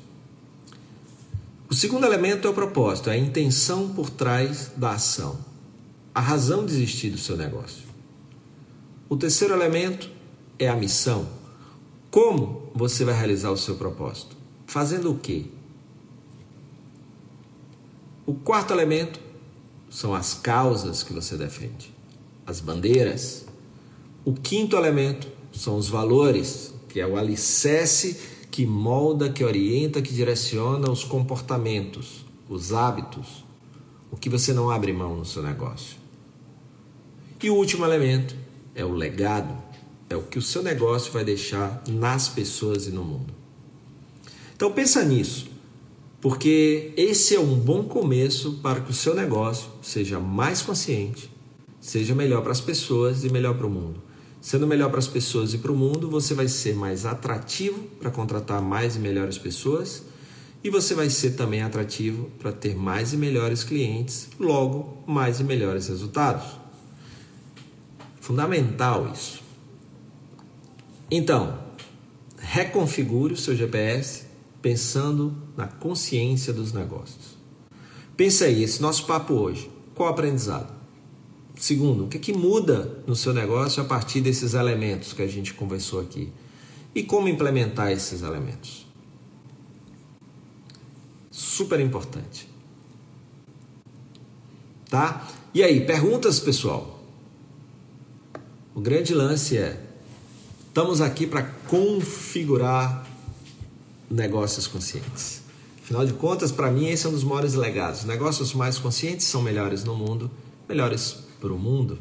O 1.69 1.75
segundo 1.75 2.03
elemento 2.03 2.47
é 2.47 2.49
o 2.49 2.53
propósito, 2.53 3.11
é 3.11 3.13
a 3.13 3.17
intenção 3.17 3.89
por 3.89 4.09
trás 4.09 4.71
da 4.75 4.93
ação, 4.93 5.37
a 6.15 6.19
razão 6.19 6.65
de 6.65 6.73
existir 6.73 7.11
do 7.11 7.19
seu 7.19 7.37
negócio. 7.37 7.83
O 9.07 9.15
terceiro 9.15 9.53
elemento 9.53 10.09
é 10.57 10.67
a 10.67 10.75
missão. 10.75 11.29
Como 12.09 12.71
você 12.73 13.05
vai 13.05 13.13
realizar 13.13 13.51
o 13.51 13.57
seu 13.57 13.75
propósito? 13.75 14.35
Fazendo 14.65 15.11
o 15.11 15.19
quê? 15.19 15.45
O 18.25 18.33
quarto 18.33 18.73
elemento 18.73 19.19
são 19.91 20.15
as 20.15 20.33
causas 20.33 21.03
que 21.03 21.13
você 21.13 21.37
defende, 21.37 21.93
as 22.47 22.59
bandeiras. 22.59 23.45
O 24.25 24.33
quinto 24.33 24.75
elemento 24.75 25.27
são 25.51 25.77
os 25.77 25.87
valores, 25.87 26.73
que 26.87 26.99
é 26.99 27.05
o 27.05 27.15
alicerce 27.15 28.38
que 28.51 28.65
molda, 28.65 29.29
que 29.29 29.43
orienta, 29.43 30.01
que 30.01 30.13
direciona 30.13 30.89
os 30.89 31.03
comportamentos, 31.03 32.25
os 32.49 32.73
hábitos, 32.73 33.45
o 34.11 34.17
que 34.17 34.29
você 34.29 34.53
não 34.53 34.69
abre 34.69 34.91
mão 34.91 35.15
no 35.15 35.25
seu 35.25 35.43
negócio. 35.43 35.97
E 37.41 37.49
o 37.49 37.55
último 37.55 37.85
elemento 37.85 38.35
é 38.75 38.83
o 38.83 38.91
legado, 38.91 39.55
é 40.09 40.15
o 40.15 40.23
que 40.23 40.39
o 40.39 40.41
seu 40.41 40.63
negócio 40.63 41.11
vai 41.11 41.23
deixar 41.23 41.83
nas 41.87 42.27
pessoas 42.27 42.87
e 42.87 42.91
no 42.91 43.03
mundo. 43.03 43.33
Então 44.55 44.71
pensa 44.71 45.05
nisso, 45.05 45.47
porque 46.19 46.91
esse 46.97 47.35
é 47.35 47.39
um 47.39 47.55
bom 47.55 47.83
começo 47.83 48.53
para 48.61 48.81
que 48.81 48.91
o 48.91 48.93
seu 48.93 49.15
negócio 49.15 49.69
seja 49.81 50.19
mais 50.19 50.61
consciente, 50.61 51.31
seja 51.79 52.13
melhor 52.13 52.41
para 52.41 52.51
as 52.51 52.59
pessoas 52.59 53.23
e 53.23 53.29
melhor 53.29 53.55
para 53.55 53.67
o 53.67 53.69
mundo. 53.69 54.08
Sendo 54.41 54.65
melhor 54.65 54.89
para 54.89 54.99
as 54.99 55.07
pessoas 55.07 55.53
e 55.53 55.57
para 55.57 55.71
o 55.71 55.75
mundo, 55.75 56.09
você 56.09 56.33
vai 56.33 56.47
ser 56.47 56.75
mais 56.75 57.05
atrativo 57.05 57.83
para 57.99 58.09
contratar 58.09 58.61
mais 58.61 58.95
e 58.95 58.99
melhores 58.99 59.37
pessoas 59.37 60.03
e 60.63 60.69
você 60.69 60.93
vai 60.93 61.09
ser 61.09 61.31
também 61.31 61.61
atrativo 61.61 62.29
para 62.37 62.51
ter 62.51 62.75
mais 62.75 63.13
e 63.13 63.17
melhores 63.17 63.63
clientes, 63.63 64.29
logo, 64.39 65.03
mais 65.07 65.39
e 65.39 65.43
melhores 65.43 65.87
resultados. 65.87 66.57
Fundamental 68.19 69.11
isso. 69.13 69.41
Então, 71.09 71.57
reconfigure 72.37 73.33
o 73.33 73.37
seu 73.37 73.55
GPS 73.55 74.25
pensando 74.61 75.35
na 75.55 75.67
consciência 75.67 76.51
dos 76.51 76.73
negócios. 76.73 77.37
Pensa 78.15 78.45
aí, 78.45 78.63
esse 78.63 78.81
nosso 78.81 79.05
papo 79.05 79.33
hoje, 79.33 79.71
qual 79.95 80.09
aprendizado? 80.09 80.78
Segundo, 81.59 82.05
o 82.05 82.07
que, 82.07 82.15
é 82.15 82.19
que 82.21 82.31
muda 82.31 83.03
no 83.05 83.13
seu 83.17 83.33
negócio 83.33 83.83
a 83.83 83.85
partir 83.85 84.21
desses 84.21 84.53
elementos 84.53 85.11
que 85.11 85.21
a 85.21 85.27
gente 85.27 85.53
conversou 85.53 85.99
aqui? 85.99 86.31
E 86.95 87.03
como 87.03 87.27
implementar 87.27 87.91
esses 87.91 88.21
elementos? 88.21 88.87
Super 91.29 91.81
importante. 91.81 92.47
Tá? 94.89 95.27
E 95.53 95.61
aí, 95.61 95.85
perguntas, 95.85 96.39
pessoal? 96.39 97.03
O 98.73 98.79
grande 98.79 99.13
lance 99.13 99.57
é: 99.57 99.85
estamos 100.65 101.01
aqui 101.01 101.27
para 101.27 101.43
configurar 101.67 103.05
negócios 104.09 104.65
conscientes. 104.65 105.41
Afinal 105.83 106.05
de 106.05 106.13
contas, 106.13 106.53
para 106.53 106.71
mim, 106.71 106.87
esse 106.87 107.05
é 107.05 107.09
um 107.09 107.11
dos 107.11 107.25
maiores 107.25 107.53
legados. 107.53 108.05
Negócios 108.05 108.53
mais 108.53 108.77
conscientes 108.77 109.25
são 109.25 109.41
melhores 109.41 109.83
no 109.83 109.93
mundo, 109.93 110.31
melhores 110.65 111.27
para 111.39 111.53
o 111.53 111.57
mundo? 111.57 111.97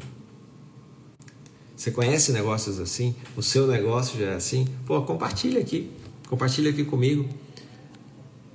Você 1.75 1.91
conhece 1.91 2.33
negócios 2.33 2.79
assim? 2.79 3.15
O 3.37 3.41
seu 3.41 3.65
negócio 3.65 4.19
já 4.19 4.31
é 4.31 4.35
assim? 4.35 4.67
Pô, 4.85 5.01
compartilha 5.03 5.61
aqui. 5.61 5.89
Compartilha 6.27 6.71
aqui 6.71 6.83
comigo. 6.83 7.27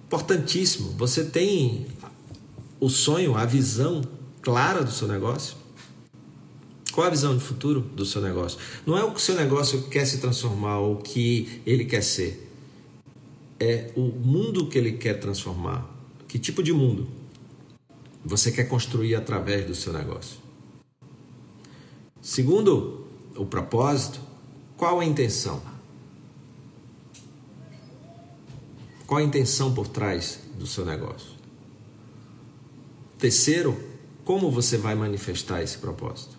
Importantíssimo. 0.07 0.91
Você 0.99 1.25
tem 1.25 1.87
o 2.79 2.91
sonho, 2.91 3.35
a 3.35 3.47
visão 3.47 4.03
clara 4.43 4.85
do 4.85 4.93
seu 4.93 5.09
negócio? 5.09 5.57
Qual 6.93 7.07
a 7.07 7.11
visão 7.11 7.37
de 7.37 7.43
futuro 7.43 7.81
do 7.81 8.05
seu 8.05 8.21
negócio? 8.21 8.59
Não 8.87 8.97
é 8.97 9.03
o 9.03 9.11
que 9.11 9.17
o 9.17 9.21
seu 9.21 9.35
negócio 9.35 9.83
quer 9.85 10.05
se 10.05 10.19
transformar 10.19 10.79
ou 10.79 10.97
o 10.97 10.99
que 10.99 11.63
ele 11.65 11.87
quer 11.87 12.03
ser. 12.03 12.49
É 13.59 13.91
o 13.97 14.03
mundo 14.03 14.69
que 14.69 14.77
ele 14.77 14.93
quer 14.93 15.15
transformar. 15.15 15.91
Que 16.29 16.39
tipo 16.39 16.63
de 16.63 16.73
mundo 16.73 17.09
você 18.25 18.53
quer 18.53 18.65
construir 18.65 19.15
através 19.15 19.67
do 19.67 19.75
seu 19.75 19.93
negócio? 19.93 20.44
Segundo 22.25 23.07
o 23.37 23.45
propósito, 23.45 24.19
qual 24.79 24.99
a 24.99 25.05
intenção? 25.05 25.61
Qual 29.07 29.21
a 29.21 29.23
intenção 29.23 29.75
por 29.75 29.87
trás 29.87 30.41
do 30.59 30.67
seu 30.67 30.87
negócio? 30.87 31.33
Terceiro, 33.19 33.79
como 34.25 34.51
você 34.51 34.79
vai 34.79 34.95
manifestar 34.95 35.63
esse 35.63 35.77
propósito? 35.77 36.35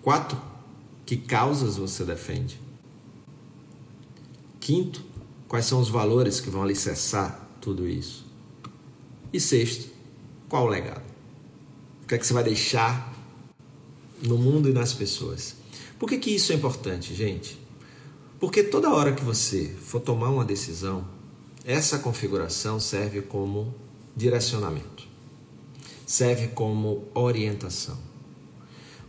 Quatro, 0.00 0.40
que 1.04 1.18
causas 1.18 1.76
você 1.76 2.02
defende? 2.02 2.58
Quinto, 4.58 5.04
quais 5.46 5.66
são 5.66 5.82
os 5.82 5.90
valores 5.90 6.40
que 6.40 6.48
vão 6.48 6.62
alicerçar 6.62 7.46
tudo 7.60 7.86
isso? 7.86 8.24
E 9.30 9.38
sexto, 9.38 9.90
qual 10.48 10.64
o 10.64 10.68
legado? 10.68 11.04
O 12.02 12.06
que 12.06 12.14
é 12.14 12.18
que 12.18 12.26
você 12.26 12.32
vai 12.32 12.42
deixar 12.42 13.09
no 14.22 14.36
mundo 14.36 14.68
e 14.68 14.72
nas 14.72 14.92
pessoas. 14.92 15.56
Por 15.98 16.08
que, 16.08 16.18
que 16.18 16.30
isso 16.30 16.52
é 16.52 16.54
importante, 16.54 17.14
gente? 17.14 17.58
Porque 18.38 18.62
toda 18.62 18.90
hora 18.90 19.12
que 19.12 19.22
você 19.22 19.66
for 19.82 20.00
tomar 20.00 20.30
uma 20.30 20.44
decisão, 20.44 21.06
essa 21.64 21.98
configuração 21.98 22.80
serve 22.80 23.20
como 23.20 23.74
direcionamento, 24.16 25.06
serve 26.06 26.48
como 26.48 27.04
orientação. 27.14 27.98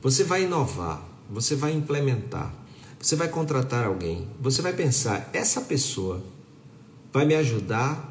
Você 0.02 0.24
vai 0.24 0.44
inovar, 0.44 1.08
você 1.30 1.56
vai 1.56 1.72
implementar, 1.72 2.54
você 3.00 3.16
vai 3.16 3.30
contratar 3.30 3.86
alguém, 3.86 4.28
você 4.40 4.62
vai 4.62 4.74
pensar: 4.74 5.30
essa 5.32 5.62
pessoa 5.62 6.22
vai 7.14 7.26
me 7.26 7.36
ajudar 7.36 8.10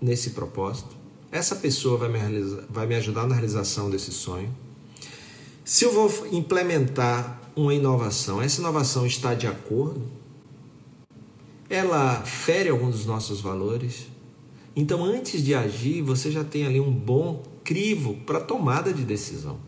nesse 0.00 0.30
propósito, 0.30 0.94
essa 1.32 1.56
pessoa 1.56 1.96
vai 1.96 2.08
me, 2.10 2.18
vai 2.68 2.86
me 2.86 2.94
ajudar 2.94 3.26
na 3.26 3.34
realização 3.34 3.88
desse 3.88 4.12
sonho 4.12 4.54
se 5.68 5.84
eu 5.84 5.92
vou 5.92 6.10
implementar 6.32 7.42
uma 7.54 7.74
inovação, 7.74 8.40
essa 8.40 8.58
inovação 8.58 9.04
está 9.04 9.34
de 9.34 9.46
acordo? 9.46 10.00
Ela 11.68 12.22
fere 12.22 12.70
algum 12.70 12.88
dos 12.88 13.04
nossos 13.04 13.42
valores? 13.42 14.06
Então, 14.74 15.04
antes 15.04 15.44
de 15.44 15.54
agir, 15.54 16.00
você 16.00 16.30
já 16.30 16.42
tem 16.42 16.64
ali 16.64 16.80
um 16.80 16.90
bom 16.90 17.42
crivo 17.62 18.14
para 18.24 18.40
tomada 18.40 18.94
de 18.94 19.04
decisão. 19.04 19.58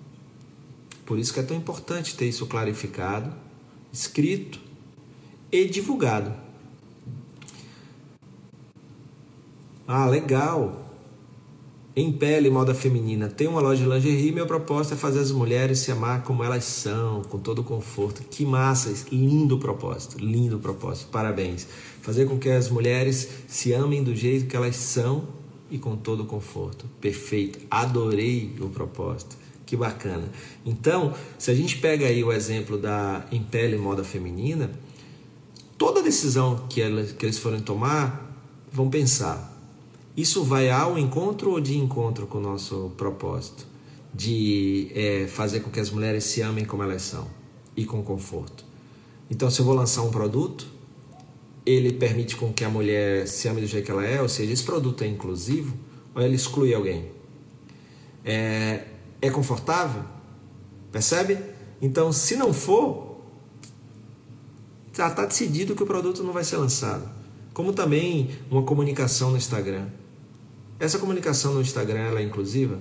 Por 1.04 1.18
isso 1.18 1.34
que 1.34 1.40
é 1.40 1.42
tão 1.42 1.54
importante 1.54 2.16
ter 2.16 2.26
isso 2.26 2.46
clarificado, 2.46 3.30
escrito 3.92 4.58
e 5.52 5.66
divulgado. 5.66 6.32
Ah, 9.86 10.06
legal. 10.06 10.89
Em 11.94 12.12
pele, 12.12 12.48
moda 12.48 12.72
feminina. 12.72 13.28
Tem 13.28 13.48
uma 13.48 13.60
loja 13.60 13.82
de 13.82 13.90
lingerie. 13.90 14.30
Meu 14.30 14.46
propósito 14.46 14.94
é 14.94 14.96
fazer 14.96 15.18
as 15.18 15.32
mulheres 15.32 15.80
se 15.80 15.90
amar 15.90 16.22
como 16.22 16.44
elas 16.44 16.62
são, 16.62 17.22
com 17.22 17.36
todo 17.36 17.60
o 17.60 17.64
conforto. 17.64 18.22
Que 18.30 18.44
massa! 18.46 18.94
Lindo 19.10 19.58
propósito, 19.58 20.16
lindo 20.18 20.60
propósito. 20.60 21.08
Parabéns. 21.10 21.66
Fazer 22.00 22.26
com 22.26 22.38
que 22.38 22.48
as 22.48 22.70
mulheres 22.70 23.28
se 23.48 23.72
amem 23.72 24.04
do 24.04 24.14
jeito 24.14 24.46
que 24.46 24.56
elas 24.56 24.76
são 24.76 25.24
e 25.68 25.78
com 25.78 25.96
todo 25.96 26.22
o 26.22 26.26
conforto. 26.26 26.86
Perfeito. 27.00 27.58
Adorei 27.68 28.54
o 28.60 28.68
propósito. 28.68 29.36
Que 29.66 29.76
bacana. 29.76 30.28
Então, 30.64 31.12
se 31.38 31.50
a 31.50 31.54
gente 31.54 31.78
pega 31.78 32.06
aí 32.06 32.22
o 32.22 32.32
exemplo 32.32 32.78
da 32.78 33.26
Em 33.32 33.42
Pele 33.42 33.76
Moda 33.76 34.04
Feminina, 34.04 34.70
toda 35.76 36.02
decisão 36.02 36.66
que, 36.68 36.80
elas, 36.80 37.10
que 37.10 37.26
eles 37.26 37.38
forem 37.38 37.60
tomar, 37.60 38.32
vão 38.72 38.88
pensar 38.88 39.50
isso 40.16 40.44
vai 40.44 40.70
ao 40.70 40.98
encontro 40.98 41.52
ou 41.52 41.60
de 41.60 41.76
encontro 41.76 42.26
com 42.26 42.38
o 42.38 42.40
nosso 42.40 42.92
propósito? 42.96 43.66
De 44.12 44.90
é, 44.94 45.26
fazer 45.28 45.60
com 45.60 45.70
que 45.70 45.78
as 45.78 45.90
mulheres 45.90 46.24
se 46.24 46.42
amem 46.42 46.64
como 46.64 46.82
elas 46.82 47.02
são 47.02 47.28
e 47.76 47.84
com 47.84 48.02
conforto. 48.02 48.64
Então, 49.30 49.48
se 49.48 49.60
eu 49.60 49.64
vou 49.64 49.74
lançar 49.74 50.02
um 50.02 50.10
produto, 50.10 50.66
ele 51.64 51.92
permite 51.92 52.36
com 52.36 52.52
que 52.52 52.64
a 52.64 52.68
mulher 52.68 53.28
se 53.28 53.46
ame 53.48 53.60
do 53.60 53.66
jeito 53.66 53.84
que 53.84 53.90
ela 53.90 54.04
é, 54.04 54.20
ou 54.20 54.28
seja, 54.28 54.52
esse 54.52 54.64
produto 54.64 55.04
é 55.04 55.06
inclusivo 55.06 55.76
ou 56.14 56.20
ele 56.20 56.34
exclui 56.34 56.74
alguém? 56.74 57.06
É, 58.24 58.84
é 59.22 59.30
confortável? 59.30 60.02
Percebe? 60.90 61.38
Então, 61.80 62.12
se 62.12 62.36
não 62.36 62.52
for, 62.52 63.20
já 64.92 65.08
está 65.08 65.24
decidido 65.24 65.74
que 65.74 65.82
o 65.82 65.86
produto 65.86 66.22
não 66.22 66.32
vai 66.32 66.44
ser 66.44 66.56
lançado. 66.56 67.08
Como 67.54 67.72
também 67.72 68.30
uma 68.50 68.62
comunicação 68.62 69.30
no 69.30 69.36
Instagram. 69.36 69.86
Essa 70.80 70.98
comunicação 70.98 71.52
no 71.52 71.60
Instagram 71.60 72.00
ela 72.00 72.20
é 72.20 72.22
inclusiva? 72.22 72.78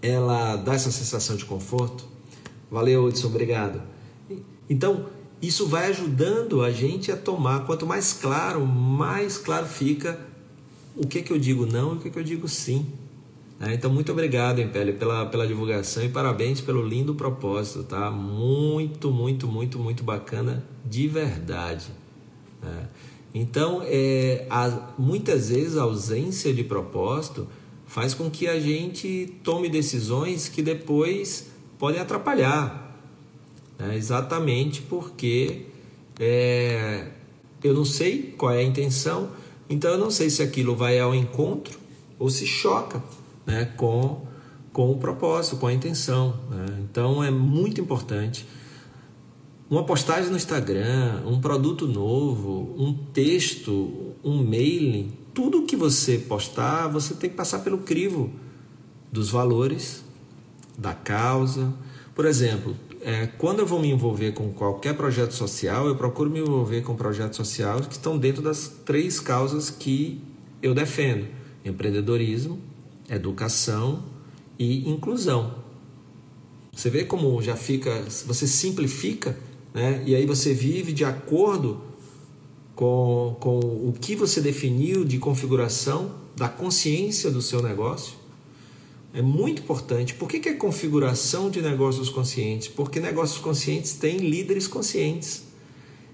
Ela 0.00 0.54
dá 0.54 0.74
essa 0.74 0.92
sensação 0.92 1.34
de 1.34 1.44
conforto? 1.44 2.06
Valeu, 2.70 3.04
Hudson, 3.04 3.26
obrigado. 3.26 3.82
Então, 4.70 5.06
isso 5.42 5.66
vai 5.66 5.86
ajudando 5.86 6.62
a 6.62 6.70
gente 6.70 7.10
a 7.10 7.16
tomar. 7.16 7.66
Quanto 7.66 7.84
mais 7.84 8.12
claro, 8.12 8.64
mais 8.64 9.36
claro 9.36 9.66
fica 9.66 10.18
o 10.96 11.06
que, 11.06 11.20
que 11.20 11.32
eu 11.32 11.38
digo 11.38 11.66
não 11.66 11.94
e 11.94 11.96
o 11.96 12.00
que, 12.00 12.10
que 12.10 12.18
eu 12.18 12.22
digo 12.22 12.46
sim. 12.46 12.86
É, 13.60 13.74
então, 13.74 13.92
muito 13.92 14.12
obrigado, 14.12 14.60
Impele, 14.60 14.92
pela, 14.92 15.26
pela 15.26 15.46
divulgação 15.46 16.04
e 16.04 16.08
parabéns 16.08 16.60
pelo 16.60 16.86
lindo 16.86 17.14
propósito, 17.14 17.82
tá? 17.82 18.10
Muito, 18.10 19.10
muito, 19.10 19.48
muito, 19.48 19.78
muito 19.78 20.04
bacana, 20.04 20.64
de 20.84 21.08
verdade. 21.08 21.86
É. 22.62 23.13
Então, 23.34 23.82
é, 23.84 24.46
a, 24.48 24.92
muitas 24.96 25.48
vezes 25.48 25.76
a 25.76 25.82
ausência 25.82 26.54
de 26.54 26.62
propósito 26.62 27.48
faz 27.84 28.14
com 28.14 28.30
que 28.30 28.46
a 28.46 28.60
gente 28.60 29.34
tome 29.42 29.68
decisões 29.68 30.48
que 30.48 30.62
depois 30.62 31.50
podem 31.76 32.00
atrapalhar. 32.00 32.96
Né? 33.76 33.96
Exatamente 33.96 34.82
porque 34.82 35.66
é, 36.20 37.08
eu 37.62 37.74
não 37.74 37.84
sei 37.84 38.34
qual 38.38 38.52
é 38.52 38.58
a 38.58 38.62
intenção, 38.62 39.30
então 39.68 39.90
eu 39.90 39.98
não 39.98 40.10
sei 40.10 40.30
se 40.30 40.40
aquilo 40.40 40.76
vai 40.76 41.00
ao 41.00 41.12
encontro 41.12 41.78
ou 42.18 42.30
se 42.30 42.46
choca 42.46 43.02
né, 43.44 43.64
com, 43.76 44.24
com 44.72 44.92
o 44.92 44.96
propósito, 44.96 45.56
com 45.56 45.66
a 45.66 45.72
intenção. 45.72 46.38
Né? 46.50 46.66
Então 46.88 47.22
é 47.22 47.32
muito 47.32 47.80
importante 47.80 48.46
uma 49.74 49.82
postagem 49.82 50.30
no 50.30 50.36
Instagram, 50.36 51.24
um 51.26 51.40
produto 51.40 51.88
novo, 51.88 52.76
um 52.78 52.94
texto, 53.12 54.14
um 54.22 54.36
mailing, 54.44 55.12
tudo 55.34 55.62
que 55.62 55.74
você 55.74 56.16
postar, 56.16 56.86
você 56.86 57.12
tem 57.12 57.28
que 57.28 57.34
passar 57.34 57.58
pelo 57.58 57.78
crivo 57.78 58.30
dos 59.10 59.30
valores, 59.30 60.04
da 60.78 60.94
causa. 60.94 61.74
Por 62.14 62.24
exemplo, 62.24 62.76
é, 63.00 63.26
quando 63.26 63.58
eu 63.58 63.66
vou 63.66 63.80
me 63.80 63.90
envolver 63.90 64.30
com 64.30 64.52
qualquer 64.52 64.94
projeto 64.94 65.32
social, 65.32 65.88
eu 65.88 65.96
procuro 65.96 66.30
me 66.30 66.38
envolver 66.38 66.82
com 66.82 66.94
projetos 66.94 67.36
sociais 67.36 67.84
que 67.88 67.94
estão 67.94 68.16
dentro 68.16 68.42
das 68.42 68.68
três 68.84 69.18
causas 69.18 69.70
que 69.70 70.22
eu 70.62 70.72
defendo: 70.72 71.26
empreendedorismo, 71.64 72.60
educação 73.10 74.04
e 74.56 74.88
inclusão. 74.88 75.64
Você 76.72 76.88
vê 76.90 77.04
como 77.04 77.42
já 77.42 77.56
fica, 77.56 78.04
você 78.24 78.46
simplifica 78.46 79.36
né? 79.74 80.02
e 80.06 80.14
aí 80.14 80.24
você 80.24 80.54
vive 80.54 80.92
de 80.92 81.04
acordo 81.04 81.82
com, 82.76 83.36
com 83.40 83.58
o 83.58 83.92
que 84.00 84.14
você 84.14 84.40
definiu 84.40 85.04
de 85.04 85.18
configuração 85.18 86.12
da 86.36 86.48
consciência 86.48 87.30
do 87.30 87.42
seu 87.42 87.60
negócio. 87.60 88.14
É 89.12 89.22
muito 89.22 89.62
importante. 89.62 90.14
Por 90.14 90.28
que, 90.28 90.40
que 90.40 90.48
é 90.48 90.54
configuração 90.54 91.48
de 91.48 91.62
negócios 91.62 92.08
conscientes? 92.08 92.68
Porque 92.68 92.98
negócios 92.98 93.38
conscientes 93.38 93.94
têm 93.94 94.16
líderes 94.16 94.66
conscientes. 94.66 95.44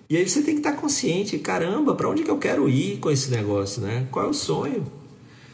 E 0.09 0.17
aí 0.17 0.29
você 0.29 0.43
tem 0.43 0.55
que 0.55 0.61
estar 0.61 0.73
consciente, 0.73 1.39
caramba, 1.39 1.95
para 1.95 2.09
onde 2.11 2.23
que 2.23 2.31
eu 2.31 2.37
quero 2.37 2.69
ir 2.69 2.99
com 2.99 3.11
esse 3.11 3.31
negócio, 3.31 3.81
né? 3.81 4.07
Qual 4.11 4.27
é 4.27 4.29
o 4.29 4.35
sonho? 4.35 4.85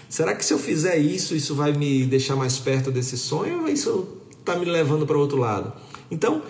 Será 0.09 0.35
que 0.35 0.45
se 0.45 0.53
eu 0.53 0.59
fizer 0.59 0.97
isso, 0.97 1.37
isso 1.37 1.55
vai 1.55 1.73
me 1.73 2.05
deixar 2.05 2.35
mais 2.37 2.59
perto 2.59 2.91
desse 2.91 3.19
sonho 3.19 3.63
ou 3.63 3.69
isso 3.69 4.09
está 4.41 4.57
me 4.57 4.65
levando 4.65 5.07
para 5.07 5.19
outro 5.19 5.37
lado? 5.37 5.73
Então, 6.11 6.43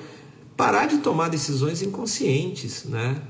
parar 0.56 0.86
de 0.86 0.98
tomar 0.98 1.28
decisões 1.28 1.82
inconscientes, 1.82 2.84
né? 2.84 3.20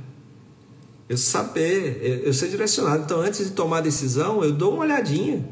Eu 1.09 1.17
saber, 1.17 2.23
eu, 2.25 2.33
ser 2.33 2.49
direcionado. 2.49 3.05
Então, 3.05 3.21
antes 3.21 3.45
de 3.45 3.53
tomar 3.53 3.81
decisão, 3.81 4.43
eu 4.43 4.53
dou 4.53 4.75
uma 4.75 4.83
olhadinha. 4.83 5.49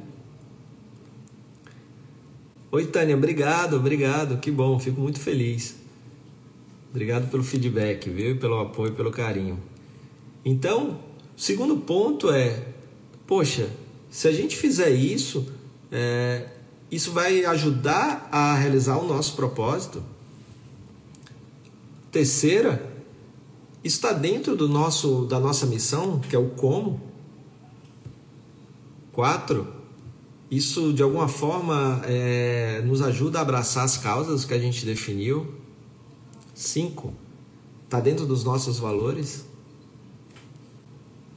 Oi, 2.73 2.87
Tânia, 2.87 3.17
obrigado, 3.17 3.77
obrigado. 3.77 4.39
Que 4.39 4.51
bom, 4.51 4.79
fico 4.81 5.01
muito 5.01 5.21
feliz. 5.21 5.77
Obrigado 6.91 7.31
pelo 7.31 7.45
feedback, 7.45 8.11
viu? 8.11 8.37
Pelo 8.37 8.59
apoio, 8.61 8.93
pelo 8.93 9.13
carinho. 9.13 9.61
Então, 10.45 10.99
o 11.37 11.41
segundo 11.41 11.77
ponto 11.79 12.31
é, 12.31 12.67
poxa, 13.27 13.69
se 14.11 14.29
a 14.29 14.33
gente 14.33 14.57
fizer 14.57 14.91
isso, 14.91 15.47
é, 15.91 16.47
isso 16.91 17.13
vai 17.13 17.45
ajudar 17.45 18.29
a 18.31 18.55
realizar 18.55 18.97
o 18.99 19.07
nosso 19.07 19.35
propósito. 19.35 20.03
Terceira, 22.15 22.95
está 23.83 24.13
dentro 24.13 24.55
do 24.55 24.69
nosso, 24.69 25.25
da 25.25 25.41
nossa 25.41 25.67
missão, 25.67 26.21
que 26.21 26.37
é 26.37 26.39
o 26.39 26.51
como. 26.51 27.01
Quatro, 29.11 29.67
isso 30.49 30.93
de 30.93 31.03
alguma 31.03 31.27
forma 31.27 32.01
é, 32.05 32.81
nos 32.87 33.03
ajuda 33.03 33.41
a 33.41 33.43
abraçar 33.43 33.85
as 33.85 33.99
causas 33.99 34.45
que 34.45 34.55
a 34.55 34.59
gente 34.61 34.87
definiu. 34.87 35.57
Cinco, 36.55 37.13
está 37.85 37.99
dentro 37.99 38.27
dos 38.27 38.45
nossos 38.45 38.79
valores. 38.79 39.45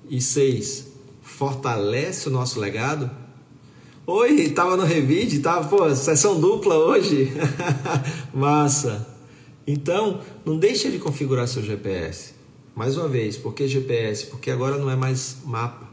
E 0.07 0.21
seis, 0.21 0.89
fortalece 1.23 2.29
o 2.29 2.31
nosso 2.31 2.59
legado. 2.59 3.09
Oi, 4.05 4.41
estava 4.41 4.77
no 4.77 4.83
Revide, 4.83 5.39
tava, 5.39 5.67
pô, 5.67 5.95
sessão 5.95 6.39
dupla 6.39 6.75
hoje. 6.75 7.33
Massa. 8.31 9.16
Então, 9.67 10.21
não 10.45 10.57
deixa 10.57 10.89
de 10.89 10.97
configurar 10.97 11.45
seu 11.45 11.61
GPS. 11.61 12.33
Mais 12.73 12.95
uma 12.95 13.09
vez, 13.09 13.35
por 13.35 13.53
que 13.53 13.67
GPS? 13.67 14.27
Porque 14.27 14.49
agora 14.49 14.77
não 14.77 14.89
é 14.89 14.95
mais 14.95 15.39
mapa. 15.43 15.85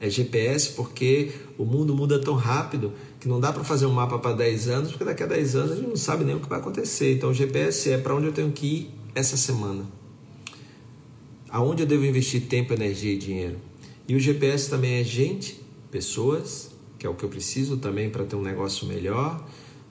É 0.00 0.10
GPS 0.10 0.70
porque 0.70 1.30
o 1.56 1.64
mundo 1.64 1.94
muda 1.94 2.18
tão 2.18 2.34
rápido 2.34 2.92
que 3.20 3.28
não 3.28 3.38
dá 3.38 3.52
para 3.52 3.62
fazer 3.62 3.86
um 3.86 3.92
mapa 3.92 4.18
para 4.18 4.34
10 4.34 4.68
anos, 4.68 4.90
porque 4.90 5.04
daqui 5.04 5.22
a 5.22 5.26
10 5.26 5.54
anos 5.54 5.72
a 5.72 5.76
gente 5.76 5.88
não 5.88 5.96
sabe 5.96 6.24
nem 6.24 6.34
o 6.34 6.40
que 6.40 6.48
vai 6.48 6.58
acontecer. 6.58 7.14
Então, 7.14 7.30
o 7.30 7.34
GPS 7.34 7.92
é 7.92 7.98
para 7.98 8.12
onde 8.12 8.26
eu 8.26 8.32
tenho 8.32 8.50
que 8.50 8.66
ir 8.66 8.90
essa 9.14 9.36
semana. 9.36 9.84
Aonde 11.48 11.84
eu 11.84 11.86
devo 11.86 12.04
investir 12.04 12.42
tempo, 12.48 12.72
energia 12.72 13.12
e 13.12 13.18
dinheiro. 13.18 13.58
E 14.08 14.16
o 14.16 14.18
GPS 14.18 14.68
também 14.68 14.94
é 14.94 15.04
gente, 15.04 15.60
pessoas, 15.92 16.70
que 16.98 17.06
é 17.06 17.10
o 17.10 17.14
que 17.14 17.24
eu 17.24 17.28
preciso 17.28 17.76
também 17.76 18.10
para 18.10 18.24
ter 18.24 18.34
um 18.34 18.42
negócio 18.42 18.86
melhor 18.86 19.46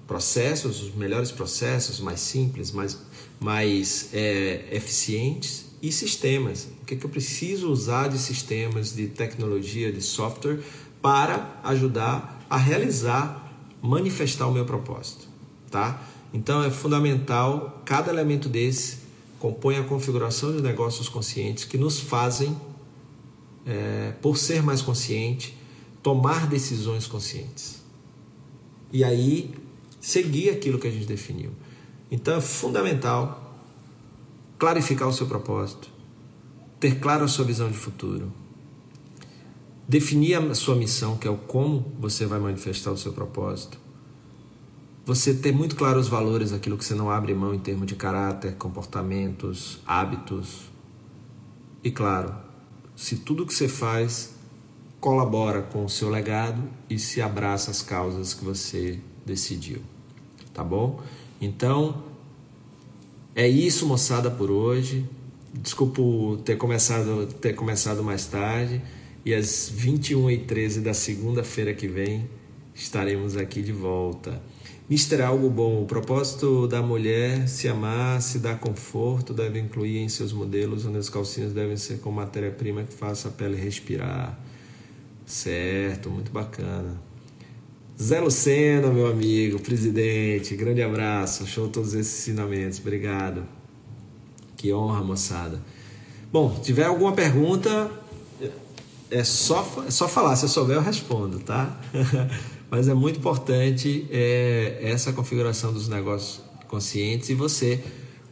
processos, 0.09 0.81
os 0.81 0.95
melhores 0.95 1.31
processos, 1.31 1.99
mais 1.99 2.19
simples, 2.19 2.71
mais, 2.71 2.97
mais 3.39 4.09
é, 4.11 4.65
eficientes 4.71 5.67
e 5.83 5.91
sistemas. 5.91 6.67
O 6.81 6.85
que, 6.85 6.95
que 6.95 7.05
eu 7.05 7.09
preciso 7.11 7.69
usar 7.69 8.07
de 8.07 8.17
sistemas, 8.17 8.95
de 8.95 9.05
tecnologia, 9.05 9.91
de 9.91 10.01
software 10.01 10.61
para 10.99 11.61
ajudar 11.63 12.43
a 12.49 12.57
realizar, 12.57 13.53
manifestar 13.83 14.47
o 14.47 14.51
meu 14.51 14.65
propósito, 14.65 15.27
tá? 15.69 16.03
Então 16.33 16.63
é 16.63 16.71
fundamental 16.71 17.83
cada 17.85 18.11
elemento 18.11 18.49
desse 18.49 18.97
compõe 19.37 19.77
a 19.77 19.83
configuração 19.83 20.55
de 20.55 20.61
negócios 20.61 21.07
conscientes 21.07 21.65
que 21.65 21.77
nos 21.77 21.99
fazem, 21.99 22.59
é, 23.63 24.13
por 24.23 24.37
ser 24.37 24.63
mais 24.63 24.81
consciente, 24.81 25.55
tomar 26.01 26.47
decisões 26.47 27.05
conscientes. 27.05 27.83
E 28.91 29.03
aí 29.03 29.53
seguir 29.99 30.49
aquilo 30.49 30.79
que 30.79 30.87
a 30.87 30.91
gente 30.91 31.05
definiu. 31.05 31.51
Então 32.11 32.35
é 32.35 32.41
fundamental 32.41 33.49
clarificar 34.57 35.07
o 35.07 35.13
seu 35.13 35.27
propósito, 35.27 35.89
ter 36.79 36.99
claro 36.99 37.23
a 37.23 37.27
sua 37.27 37.45
visão 37.45 37.69
de 37.69 37.77
futuro, 37.77 38.31
definir 39.87 40.35
a 40.35 40.53
sua 40.53 40.75
missão, 40.75 41.17
que 41.17 41.27
é 41.27 41.31
o 41.31 41.37
como 41.37 41.93
você 41.99 42.25
vai 42.25 42.39
manifestar 42.39 42.91
o 42.91 42.97
seu 42.97 43.13
propósito. 43.13 43.77
Você 45.05 45.33
ter 45.33 45.51
muito 45.51 45.75
claro 45.75 45.99
os 45.99 46.07
valores, 46.07 46.53
aquilo 46.53 46.77
que 46.77 46.85
você 46.85 46.93
não 46.93 47.09
abre 47.09 47.33
mão 47.33 47.53
em 47.53 47.59
termos 47.59 47.87
de 47.87 47.95
caráter, 47.95 48.55
comportamentos, 48.55 49.79
hábitos. 49.85 50.69
E 51.83 51.89
claro, 51.89 52.35
se 52.95 53.15
tudo 53.17 53.45
que 53.45 53.53
você 53.53 53.67
faz 53.67 54.35
colabora 54.99 55.61
com 55.61 55.85
o 55.85 55.89
seu 55.89 56.09
legado 56.09 56.61
e 56.89 56.99
se 56.99 57.21
abraça 57.21 57.71
as 57.71 57.81
causas 57.81 58.33
que 58.33 58.43
você 58.43 58.99
decidiu. 59.29 59.79
Tá 60.53 60.63
bom? 60.63 61.01
Então, 61.39 62.03
é 63.35 63.47
isso, 63.47 63.85
moçada, 63.85 64.29
por 64.29 64.51
hoje. 64.51 65.05
Desculpa 65.53 66.01
ter 66.43 66.57
começado, 66.57 67.27
ter 67.39 67.53
começado 67.53 68.03
mais 68.03 68.25
tarde. 68.25 68.81
e 69.25 69.33
às 69.33 69.71
21h13 69.75 70.81
da 70.81 70.93
segunda-feira 70.93 71.73
que 71.73 71.87
vem 71.87 72.27
estaremos 72.73 73.35
aqui 73.37 73.61
de 73.61 73.71
volta. 73.71 74.41
Mister 74.89 75.21
Algo 75.21 75.49
Bom, 75.49 75.83
o 75.83 75.85
propósito 75.85 76.67
da 76.67 76.81
mulher 76.81 77.47
se 77.47 77.67
amar, 77.67 78.21
se 78.21 78.39
dar 78.39 78.59
conforto, 78.59 79.33
deve 79.33 79.59
incluir 79.59 79.99
em 79.99 80.09
seus 80.09 80.33
modelos 80.33 80.85
onde 80.85 80.97
as 80.97 81.09
calcinhas 81.09 81.53
devem 81.53 81.77
ser 81.77 81.99
com 81.99 82.11
matéria-prima 82.11 82.83
que 82.83 82.93
faça 82.93 83.27
a 83.27 83.31
pele 83.31 83.55
respirar. 83.55 84.39
Certo, 85.25 86.09
muito 86.09 86.31
bacana. 86.31 87.08
Zé 88.01 88.21
Lucena, 88.21 88.87
meu 88.87 89.07
amigo, 89.07 89.59
presidente, 89.59 90.55
grande 90.55 90.81
abraço, 90.81 91.45
show 91.45 91.67
todos 91.67 91.93
esses 91.93 92.21
ensinamentos, 92.21 92.79
obrigado. 92.79 93.43
Que 94.55 94.71
honra, 94.71 95.03
moçada. 95.03 95.61
Bom, 96.31 96.57
tiver 96.63 96.85
alguma 96.85 97.11
pergunta, 97.11 97.91
é 99.11 99.21
só, 99.25 99.83
é 99.85 99.91
só 99.91 100.07
falar, 100.07 100.37
se 100.37 100.45
eu 100.45 100.49
souber 100.49 100.77
eu 100.77 100.81
respondo, 100.81 101.39
tá? 101.39 101.77
Mas 102.71 102.87
é 102.87 102.93
muito 102.93 103.19
importante 103.19 104.07
é, 104.09 104.79
essa 104.81 105.11
configuração 105.11 105.73
dos 105.73 105.89
negócios 105.89 106.41
conscientes 106.69 107.29
e 107.29 107.33
você, 107.33 107.83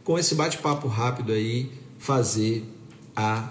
com 0.02 0.18
esse 0.18 0.34
bate-papo 0.34 0.88
rápido 0.88 1.30
aí, 1.30 1.70
fazer 1.98 2.64
a 3.14 3.50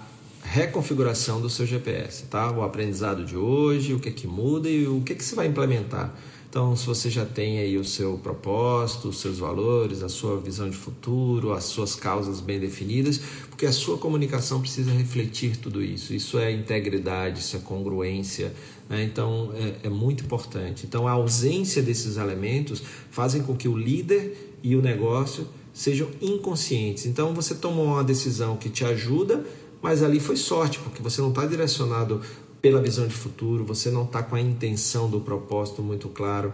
reconfiguração 0.50 1.40
do 1.40 1.50
seu 1.50 1.66
GPS, 1.66 2.24
tá? 2.24 2.50
O 2.50 2.62
aprendizado 2.62 3.24
de 3.24 3.36
hoje, 3.36 3.92
o 3.92 4.00
que 4.00 4.08
é 4.08 4.12
que 4.12 4.26
muda 4.26 4.68
e 4.68 4.86
o 4.86 5.02
que 5.02 5.12
é 5.12 5.16
que 5.16 5.22
você 5.22 5.34
vai 5.34 5.46
implementar. 5.46 6.14
Então, 6.48 6.74
se 6.74 6.86
você 6.86 7.10
já 7.10 7.26
tem 7.26 7.58
aí 7.58 7.76
o 7.76 7.84
seu 7.84 8.16
propósito, 8.16 9.10
os 9.10 9.20
seus 9.20 9.38
valores, 9.38 10.02
a 10.02 10.08
sua 10.08 10.40
visão 10.40 10.70
de 10.70 10.76
futuro, 10.76 11.52
as 11.52 11.64
suas 11.64 11.94
causas 11.94 12.40
bem 12.40 12.58
definidas, 12.58 13.20
porque 13.50 13.66
a 13.66 13.72
sua 13.72 13.98
comunicação 13.98 14.58
precisa 14.58 14.90
refletir 14.90 15.58
tudo 15.58 15.82
isso. 15.82 16.14
Isso 16.14 16.38
é 16.38 16.50
integridade, 16.50 17.40
isso 17.40 17.54
é 17.54 17.60
congruência. 17.60 18.54
Né? 18.88 19.04
Então, 19.04 19.52
é, 19.54 19.86
é 19.86 19.90
muito 19.90 20.24
importante. 20.24 20.86
Então, 20.86 21.06
a 21.06 21.12
ausência 21.12 21.82
desses 21.82 22.16
elementos 22.16 22.82
fazem 23.10 23.42
com 23.42 23.54
que 23.54 23.68
o 23.68 23.76
líder 23.76 24.56
e 24.62 24.74
o 24.74 24.80
negócio 24.80 25.46
sejam 25.74 26.08
inconscientes. 26.22 27.04
Então, 27.04 27.34
você 27.34 27.54
tomou 27.54 27.84
uma 27.84 28.02
decisão 28.02 28.56
que 28.56 28.70
te 28.70 28.86
ajuda, 28.86 29.44
mas 29.82 30.02
ali 30.02 30.20
foi 30.20 30.36
sorte, 30.36 30.78
porque 30.78 31.02
você 31.02 31.20
não 31.20 31.28
está 31.30 31.46
direcionado 31.46 32.20
pela 32.60 32.82
visão 32.82 33.06
de 33.06 33.14
futuro, 33.14 33.64
você 33.64 33.90
não 33.90 34.04
está 34.04 34.22
com 34.22 34.34
a 34.34 34.40
intenção 34.40 35.08
do 35.08 35.20
propósito 35.20 35.82
muito 35.82 36.08
claro. 36.08 36.52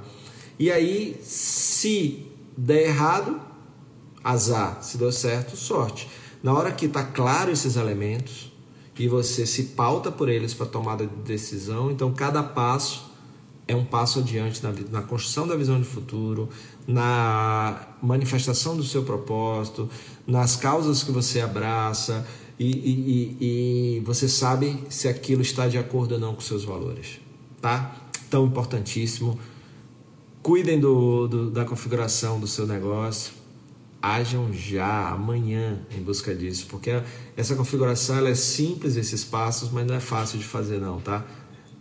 E 0.58 0.70
aí, 0.70 1.18
se 1.22 2.26
der 2.56 2.88
errado, 2.88 3.40
azar. 4.22 4.82
Se 4.82 4.96
deu 4.96 5.10
certo, 5.12 5.56
sorte. 5.56 6.08
Na 6.42 6.52
hora 6.54 6.70
que 6.72 6.86
está 6.86 7.02
claro 7.02 7.50
esses 7.50 7.76
elementos 7.76 8.52
e 8.98 9.08
você 9.08 9.46
se 9.46 9.64
pauta 9.64 10.10
por 10.12 10.28
eles 10.28 10.54
para 10.54 10.66
tomada 10.66 11.06
de 11.06 11.16
decisão, 11.16 11.90
então 11.90 12.12
cada 12.12 12.42
passo 12.42 13.12
é 13.66 13.74
um 13.74 13.84
passo 13.84 14.18
adiante 14.20 14.62
na, 14.62 14.72
na 14.90 15.02
construção 15.02 15.48
da 15.48 15.56
visão 15.56 15.80
de 15.80 15.86
futuro, 15.86 16.48
na 16.86 17.88
manifestação 18.02 18.76
do 18.76 18.84
seu 18.84 19.02
propósito, 19.02 19.88
nas 20.26 20.54
causas 20.54 21.02
que 21.02 21.10
você 21.10 21.40
abraça 21.40 22.26
e, 22.58 22.70
e, 22.70 23.36
e, 23.96 24.00
você 24.00 24.28
sabe 24.28 24.78
se 24.88 25.08
aquilo 25.08 25.42
está 25.42 25.66
de 25.66 25.76
acordo 25.76 26.14
ou 26.14 26.20
não 26.20 26.34
com 26.34 26.40
seus 26.40 26.64
valores, 26.64 27.20
tá? 27.60 27.96
Tão 28.30 28.46
importantíssimo. 28.46 29.38
Cuidem 30.42 30.78
do, 30.78 31.26
do, 31.26 31.50
da 31.50 31.64
configuração 31.64 32.38
do 32.38 32.46
seu 32.46 32.66
negócio. 32.66 33.32
Ajam 34.00 34.52
já, 34.52 35.08
amanhã, 35.08 35.80
em 35.90 36.02
busca 36.02 36.34
disso, 36.34 36.66
porque 36.68 36.90
essa 37.36 37.56
configuração 37.56 38.18
ela 38.18 38.28
é 38.28 38.34
simples, 38.34 38.96
esses 38.96 39.24
passos, 39.24 39.70
mas 39.70 39.86
não 39.86 39.94
é 39.94 40.00
fácil 40.00 40.38
de 40.38 40.44
fazer, 40.44 40.78
não, 40.78 41.00
tá? 41.00 41.26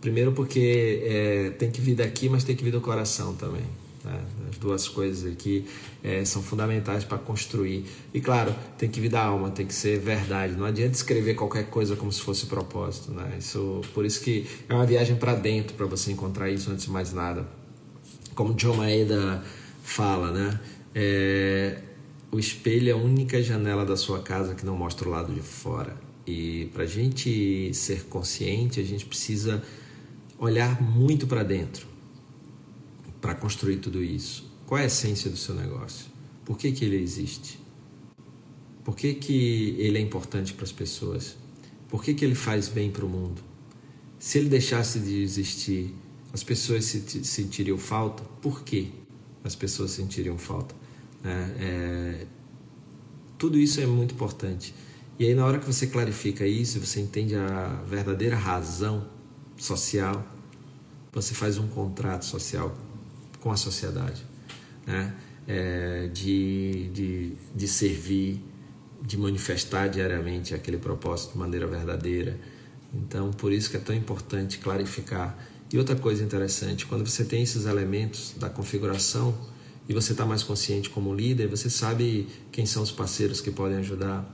Primeiro, 0.00 0.32
porque 0.32 1.02
é, 1.04 1.50
tem 1.50 1.70
que 1.70 1.80
vir 1.80 1.94
daqui, 1.94 2.28
mas 2.28 2.42
tem 2.42 2.56
que 2.56 2.64
vir 2.64 2.72
do 2.72 2.80
coração 2.80 3.34
também. 3.34 3.64
Né? 4.04 4.20
As 4.50 4.58
duas 4.58 4.88
coisas 4.88 5.30
aqui 5.30 5.66
é, 6.02 6.24
são 6.24 6.42
fundamentais 6.42 7.04
para 7.04 7.18
construir. 7.18 7.84
E 8.12 8.20
claro, 8.20 8.54
tem 8.76 8.88
que 8.88 9.00
vir 9.00 9.08
da 9.08 9.24
alma, 9.24 9.50
tem 9.50 9.66
que 9.66 9.74
ser 9.74 9.98
verdade. 9.98 10.54
Não 10.54 10.66
adianta 10.66 10.92
escrever 10.92 11.34
qualquer 11.34 11.70
coisa 11.70 11.96
como 11.96 12.12
se 12.12 12.20
fosse 12.20 12.46
propósito. 12.46 13.12
Né? 13.12 13.36
Isso, 13.38 13.80
por 13.94 14.04
isso 14.04 14.20
que 14.20 14.46
é 14.68 14.74
uma 14.74 14.86
viagem 14.86 15.16
para 15.16 15.34
dentro 15.34 15.74
para 15.74 15.86
você 15.86 16.12
encontrar 16.12 16.50
isso 16.50 16.70
antes 16.70 16.84
de 16.84 16.90
mais 16.90 17.12
nada. 17.12 17.48
Como 18.34 18.52
John 18.54 18.76
Maeda 18.76 19.42
fala, 19.82 20.32
né? 20.32 20.60
É, 20.94 21.78
o 22.30 22.38
espelho 22.38 22.88
é 22.88 22.92
a 22.92 22.96
única 22.96 23.40
janela 23.42 23.84
da 23.84 23.96
sua 23.96 24.20
casa 24.20 24.54
que 24.54 24.66
não 24.66 24.76
mostra 24.76 25.08
o 25.08 25.10
lado 25.10 25.32
de 25.32 25.40
fora. 25.40 25.96
E 26.26 26.68
para 26.72 26.82
a 26.82 26.86
gente 26.86 27.72
ser 27.74 28.04
consciente, 28.04 28.80
a 28.80 28.82
gente 28.82 29.04
precisa 29.04 29.62
olhar 30.38 30.82
muito 30.82 31.26
para 31.26 31.42
dentro 31.44 31.93
para 33.24 33.34
construir 33.34 33.78
tudo 33.78 34.04
isso? 34.04 34.52
Qual 34.66 34.78
é 34.78 34.82
a 34.82 34.86
essência 34.86 35.30
do 35.30 35.36
seu 35.38 35.54
negócio? 35.54 36.08
Por 36.44 36.58
que, 36.58 36.70
que 36.72 36.84
ele 36.84 37.00
existe? 37.00 37.58
Por 38.84 38.94
que, 38.94 39.14
que 39.14 39.76
ele 39.78 39.96
é 39.96 40.00
importante 40.02 40.52
para 40.52 40.64
as 40.64 40.72
pessoas? 40.72 41.34
Por 41.88 42.04
que, 42.04 42.12
que 42.12 42.22
ele 42.22 42.34
faz 42.34 42.68
bem 42.68 42.90
para 42.90 43.02
o 43.02 43.08
mundo? 43.08 43.40
Se 44.18 44.36
ele 44.36 44.50
deixasse 44.50 45.00
de 45.00 45.22
existir, 45.22 45.94
as 46.34 46.44
pessoas 46.44 46.84
se 46.84 47.24
sentiriam 47.24 47.78
falta? 47.78 48.22
Por 48.42 48.62
que 48.62 48.92
as 49.42 49.54
pessoas 49.54 49.92
sentiriam 49.92 50.36
falta? 50.36 50.74
É, 51.24 51.30
é, 51.30 52.26
tudo 53.38 53.58
isso 53.58 53.80
é 53.80 53.86
muito 53.86 54.12
importante. 54.12 54.74
E 55.18 55.24
aí, 55.24 55.34
na 55.34 55.46
hora 55.46 55.58
que 55.58 55.64
você 55.64 55.86
clarifica 55.86 56.46
isso, 56.46 56.78
você 56.78 57.00
entende 57.00 57.34
a 57.34 57.82
verdadeira 57.88 58.36
razão 58.36 59.08
social, 59.56 60.22
você 61.10 61.32
faz 61.32 61.56
um 61.56 61.68
contrato 61.68 62.26
social 62.26 62.76
com 63.44 63.52
a 63.52 63.56
sociedade, 63.58 64.24
né? 64.86 65.14
É, 65.46 66.08
de, 66.10 66.88
de, 66.94 67.32
de 67.54 67.68
servir, 67.68 68.42
de 69.02 69.18
manifestar 69.18 69.88
diariamente 69.88 70.54
aquele 70.54 70.78
propósito 70.78 71.32
de 71.32 71.38
maneira 71.38 71.66
verdadeira. 71.66 72.40
Então, 72.94 73.30
por 73.30 73.52
isso 73.52 73.68
que 73.70 73.76
é 73.76 73.80
tão 73.80 73.94
importante 73.94 74.56
clarificar. 74.56 75.36
E 75.70 75.76
outra 75.76 75.94
coisa 75.94 76.24
interessante, 76.24 76.86
quando 76.86 77.06
você 77.06 77.22
tem 77.22 77.42
esses 77.42 77.66
elementos 77.66 78.32
da 78.38 78.48
configuração 78.48 79.34
e 79.86 79.92
você 79.92 80.12
está 80.12 80.24
mais 80.24 80.42
consciente 80.42 80.88
como 80.88 81.14
líder, 81.14 81.46
você 81.48 81.68
sabe 81.68 82.26
quem 82.50 82.64
são 82.64 82.82
os 82.82 82.90
parceiros 82.90 83.42
que 83.42 83.50
podem 83.50 83.76
ajudar, 83.76 84.24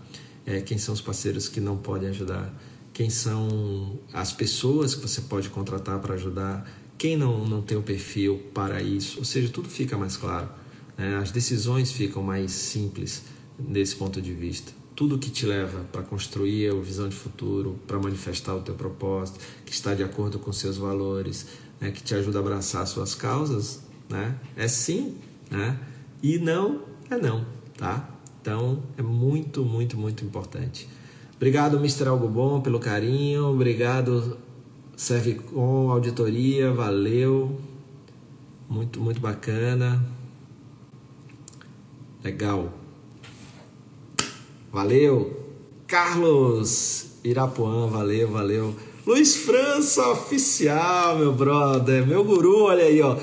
é, 0.46 0.60
quem 0.60 0.78
são 0.78 0.94
os 0.94 1.00
parceiros 1.00 1.48
que 1.48 1.58
não 1.60 1.76
podem 1.76 2.10
ajudar, 2.10 2.54
quem 2.92 3.10
são 3.10 3.98
as 4.12 4.32
pessoas 4.32 4.94
que 4.94 5.02
você 5.02 5.22
pode 5.22 5.48
contratar 5.48 5.98
para 5.98 6.14
ajudar, 6.14 6.64
quem 7.00 7.16
não, 7.16 7.46
não 7.46 7.62
tem 7.62 7.78
o 7.78 7.82
perfil 7.82 8.42
para 8.52 8.82
isso, 8.82 9.20
ou 9.20 9.24
seja, 9.24 9.48
tudo 9.48 9.70
fica 9.70 9.96
mais 9.96 10.18
claro. 10.18 10.50
Né? 10.98 11.16
As 11.16 11.30
decisões 11.30 11.90
ficam 11.90 12.22
mais 12.22 12.50
simples 12.52 13.22
desse 13.58 13.96
ponto 13.96 14.20
de 14.20 14.34
vista. 14.34 14.70
Tudo 14.94 15.16
que 15.16 15.30
te 15.30 15.46
leva 15.46 15.82
para 15.90 16.02
construir 16.02 16.70
a 16.70 16.74
visão 16.74 17.08
de 17.08 17.16
futuro, 17.16 17.80
para 17.86 17.98
manifestar 17.98 18.54
o 18.54 18.60
teu 18.60 18.74
propósito, 18.74 19.40
que 19.64 19.72
está 19.72 19.94
de 19.94 20.02
acordo 20.02 20.38
com 20.38 20.52
seus 20.52 20.76
valores, 20.76 21.46
né? 21.80 21.90
que 21.90 22.02
te 22.02 22.14
ajuda 22.14 22.38
a 22.38 22.42
abraçar 22.42 22.86
suas 22.86 23.14
causas, 23.14 23.80
né? 24.06 24.38
é 24.54 24.68
sim, 24.68 25.16
né? 25.50 25.80
e 26.22 26.38
não 26.38 26.82
é 27.08 27.16
não, 27.16 27.46
tá? 27.78 28.10
Então 28.42 28.82
é 28.98 29.02
muito, 29.02 29.64
muito, 29.64 29.96
muito 29.96 30.22
importante. 30.22 30.86
Obrigado, 31.34 31.78
Mr. 31.78 32.08
Algo 32.08 32.28
Bom, 32.28 32.60
pelo 32.60 32.78
carinho. 32.78 33.46
Obrigado, 33.46 34.36
serve 35.00 35.32
com 35.32 35.90
auditoria, 35.90 36.70
valeu. 36.70 37.58
Muito, 38.68 39.00
muito 39.00 39.18
bacana. 39.18 40.04
Legal. 42.22 42.70
Valeu. 44.70 45.40
Carlos 45.86 47.12
Irapuã, 47.24 47.86
valeu, 47.86 48.30
valeu. 48.30 48.76
Luiz 49.06 49.36
França 49.36 50.06
Oficial, 50.08 51.16
meu 51.16 51.32
brother, 51.32 52.06
meu 52.06 52.22
guru, 52.22 52.64
olha 52.64 52.84
aí, 52.84 53.00
ó. 53.00 53.16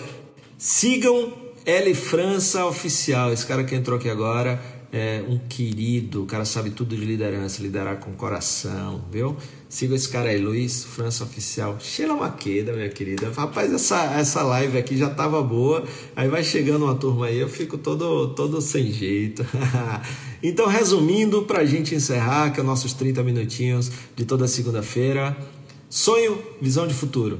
Sigam 0.57 1.31
L 1.63 1.93
França 1.93 2.65
Oficial, 2.65 3.31
esse 3.31 3.45
cara 3.45 3.63
que 3.63 3.75
entrou 3.75 3.99
aqui 3.99 4.09
agora 4.09 4.59
é 4.91 5.23
um 5.27 5.37
querido, 5.37 6.23
o 6.23 6.25
cara 6.25 6.45
sabe 6.45 6.69
tudo 6.69 6.95
de 6.95 7.03
liderança, 7.03 7.61
liderar 7.61 7.97
com 7.97 8.13
coração, 8.13 9.03
viu? 9.11 9.35
Siga 9.67 9.95
esse 9.95 10.07
cara 10.07 10.29
aí, 10.29 10.37
Luiz 10.37 10.85
França 10.85 11.25
Oficial. 11.25 11.77
Sheila 11.79 12.15
Maqueda, 12.15 12.71
minha 12.71 12.87
querida. 12.87 13.29
Rapaz, 13.31 13.73
essa, 13.73 14.01
essa 14.13 14.41
live 14.43 14.77
aqui 14.77 14.97
já 14.97 15.09
tava 15.09 15.41
boa. 15.41 15.83
Aí 16.15 16.29
vai 16.29 16.43
chegando 16.43 16.85
uma 16.85 16.95
turma 16.95 17.25
aí, 17.25 17.37
eu 17.37 17.49
fico 17.49 17.77
todo, 17.77 18.29
todo 18.29 18.61
sem 18.61 18.91
jeito. 18.91 19.45
então, 20.41 20.67
resumindo, 20.67 21.43
pra 21.43 21.65
gente 21.65 21.93
encerrar, 21.93 22.51
que 22.51 22.61
é 22.61 22.63
nossos 22.63 22.93
30 22.93 23.21
minutinhos 23.23 23.91
de 24.15 24.23
toda 24.23 24.47
segunda-feira. 24.47 25.35
Sonho, 25.89 26.41
visão 26.61 26.87
de 26.87 26.93
futuro. 26.93 27.39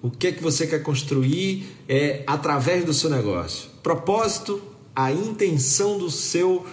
O 0.00 0.10
que 0.10 0.28
é 0.28 0.32
que 0.32 0.42
você 0.42 0.66
quer 0.66 0.82
construir 0.82 1.66
é 1.86 2.22
através 2.26 2.84
do 2.84 2.94
seu 2.94 3.10
negócio? 3.10 3.68
Propósito, 3.82 4.60
a 4.94 5.10
intenção 5.12 5.98
do 5.98 6.10
seu 6.10 6.66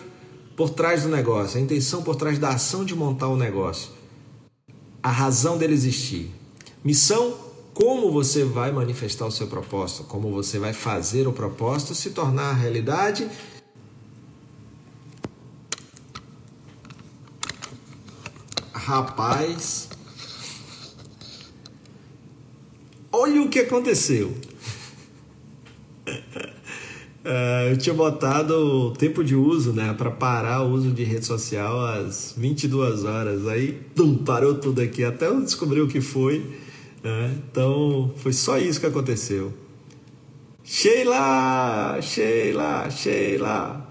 por 0.56 0.70
trás 0.70 1.04
do 1.04 1.10
negócio, 1.10 1.58
a 1.58 1.62
intenção 1.62 2.04
por 2.04 2.16
trás 2.16 2.38
da 2.38 2.50
ação 2.50 2.84
de 2.84 2.94
montar 2.94 3.30
o 3.30 3.38
negócio, 3.38 3.92
a 5.02 5.10
razão 5.10 5.58
dele 5.58 5.74
existir. 5.74 6.30
Missão, 6.84 7.34
como 7.74 8.12
você 8.12 8.44
vai 8.44 8.72
manifestar 8.72 9.26
o 9.26 9.32
seu 9.32 9.48
propósito, 9.48 10.04
como 10.04 10.30
você 10.32 10.60
vai 10.60 10.74
fazer 10.74 11.28
o 11.28 11.32
propósito 11.32 11.96
se 11.96 12.10
tornar 12.10 12.52
realidade. 12.54 13.30
Rapaz, 18.74 19.88
olha 23.14 23.42
o 23.42 23.50
que 23.50 23.60
aconteceu. 23.60 24.49
Uh, 27.30 27.70
eu 27.70 27.78
tinha 27.78 27.94
botado 27.94 28.56
o 28.56 28.92
tempo 28.92 29.24
de 29.24 29.36
uso, 29.36 29.72
né, 29.72 29.94
para 29.94 30.10
parar 30.10 30.64
o 30.64 30.72
uso 30.72 30.90
de 30.90 31.04
rede 31.04 31.28
social 31.28 31.80
às 31.86 32.34
22 32.36 33.04
horas. 33.06 33.48
Aí, 33.48 33.80
tum, 33.94 34.18
parou 34.18 34.56
tudo 34.56 34.82
aqui, 34.82 35.04
até 35.04 35.28
eu 35.28 35.40
descobri 35.40 35.80
o 35.80 35.88
que 35.88 36.02
foi. 36.02 36.44
Né? 37.04 37.38
Então, 37.52 38.12
foi 38.18 38.34
só 38.34 38.58
isso 38.58 38.80
que 38.80 38.88
aconteceu. 38.88 39.54
Sheila, 40.64 42.00
Sheila, 42.02 42.90
Sheila. 42.90 43.88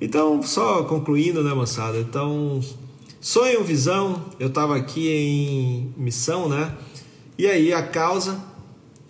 Então, 0.00 0.42
só 0.42 0.84
concluindo, 0.84 1.44
né, 1.44 1.52
moçada? 1.52 1.98
Então, 1.98 2.62
sonho, 3.20 3.62
visão. 3.62 4.24
Eu 4.38 4.48
estava 4.48 4.74
aqui 4.74 5.06
em 5.06 5.94
missão, 6.02 6.48
né? 6.48 6.74
E 7.36 7.46
aí, 7.46 7.74
a 7.74 7.82
causa 7.82 8.42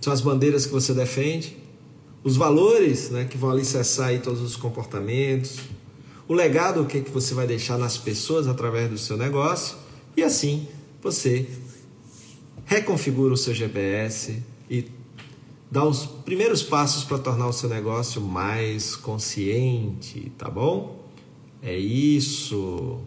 são 0.00 0.12
as 0.12 0.20
bandeiras 0.20 0.66
que 0.66 0.72
você 0.72 0.92
defende 0.92 1.60
os 2.22 2.36
valores 2.36 3.10
né, 3.10 3.24
que 3.24 3.36
vão 3.36 3.50
alicerçar 3.50 4.08
aí 4.08 4.18
todos 4.18 4.40
os 4.40 4.56
comportamentos, 4.56 5.60
o 6.28 6.34
legado 6.34 6.84
que, 6.84 7.00
que 7.00 7.10
você 7.10 7.34
vai 7.34 7.46
deixar 7.46 7.78
nas 7.78 7.96
pessoas 7.96 8.46
através 8.46 8.90
do 8.90 8.98
seu 8.98 9.16
negócio 9.16 9.76
e 10.16 10.22
assim 10.22 10.68
você 11.02 11.48
reconfigura 12.66 13.34
o 13.34 13.36
seu 13.36 13.54
GPS 13.54 14.42
e 14.70 14.86
dá 15.70 15.84
os 15.84 16.06
primeiros 16.06 16.62
passos 16.62 17.04
para 17.04 17.18
tornar 17.18 17.48
o 17.48 17.52
seu 17.52 17.68
negócio 17.68 18.20
mais 18.20 18.94
consciente, 18.94 20.30
tá 20.36 20.48
bom? 20.48 21.00
É 21.62 21.76
isso. 21.76 23.00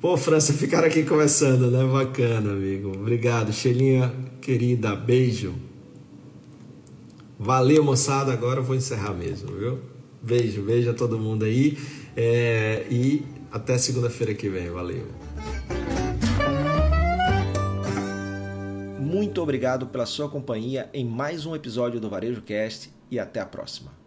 Pô, 0.00 0.16
França, 0.16 0.52
ficar 0.52 0.84
aqui 0.84 1.04
conversando, 1.04 1.70
né? 1.70 1.84
Bacana, 1.84 2.52
amigo. 2.52 2.92
Obrigado, 2.94 3.52
Xelinha 3.52 4.14
querida. 4.40 4.94
Beijo. 4.94 5.54
Valeu, 7.38 7.82
moçada. 7.82 8.32
Agora 8.32 8.60
eu 8.60 8.64
vou 8.64 8.76
encerrar 8.76 9.12
mesmo, 9.12 9.52
viu? 9.52 9.80
Beijo, 10.22 10.62
beijo 10.62 10.90
a 10.90 10.94
todo 10.94 11.18
mundo 11.18 11.44
aí. 11.44 11.76
É, 12.16 12.86
e 12.90 13.24
até 13.50 13.76
segunda-feira 13.76 14.34
que 14.34 14.48
vem. 14.48 14.70
Valeu. 14.70 15.06
Muito 18.98 19.42
obrigado 19.42 19.86
pela 19.86 20.06
sua 20.06 20.28
companhia 20.28 20.88
em 20.92 21.04
mais 21.04 21.46
um 21.46 21.54
episódio 21.54 22.00
do 22.00 22.08
Varejo 22.08 22.42
Cast 22.42 22.90
e 23.10 23.18
até 23.18 23.40
a 23.40 23.46
próxima. 23.46 24.03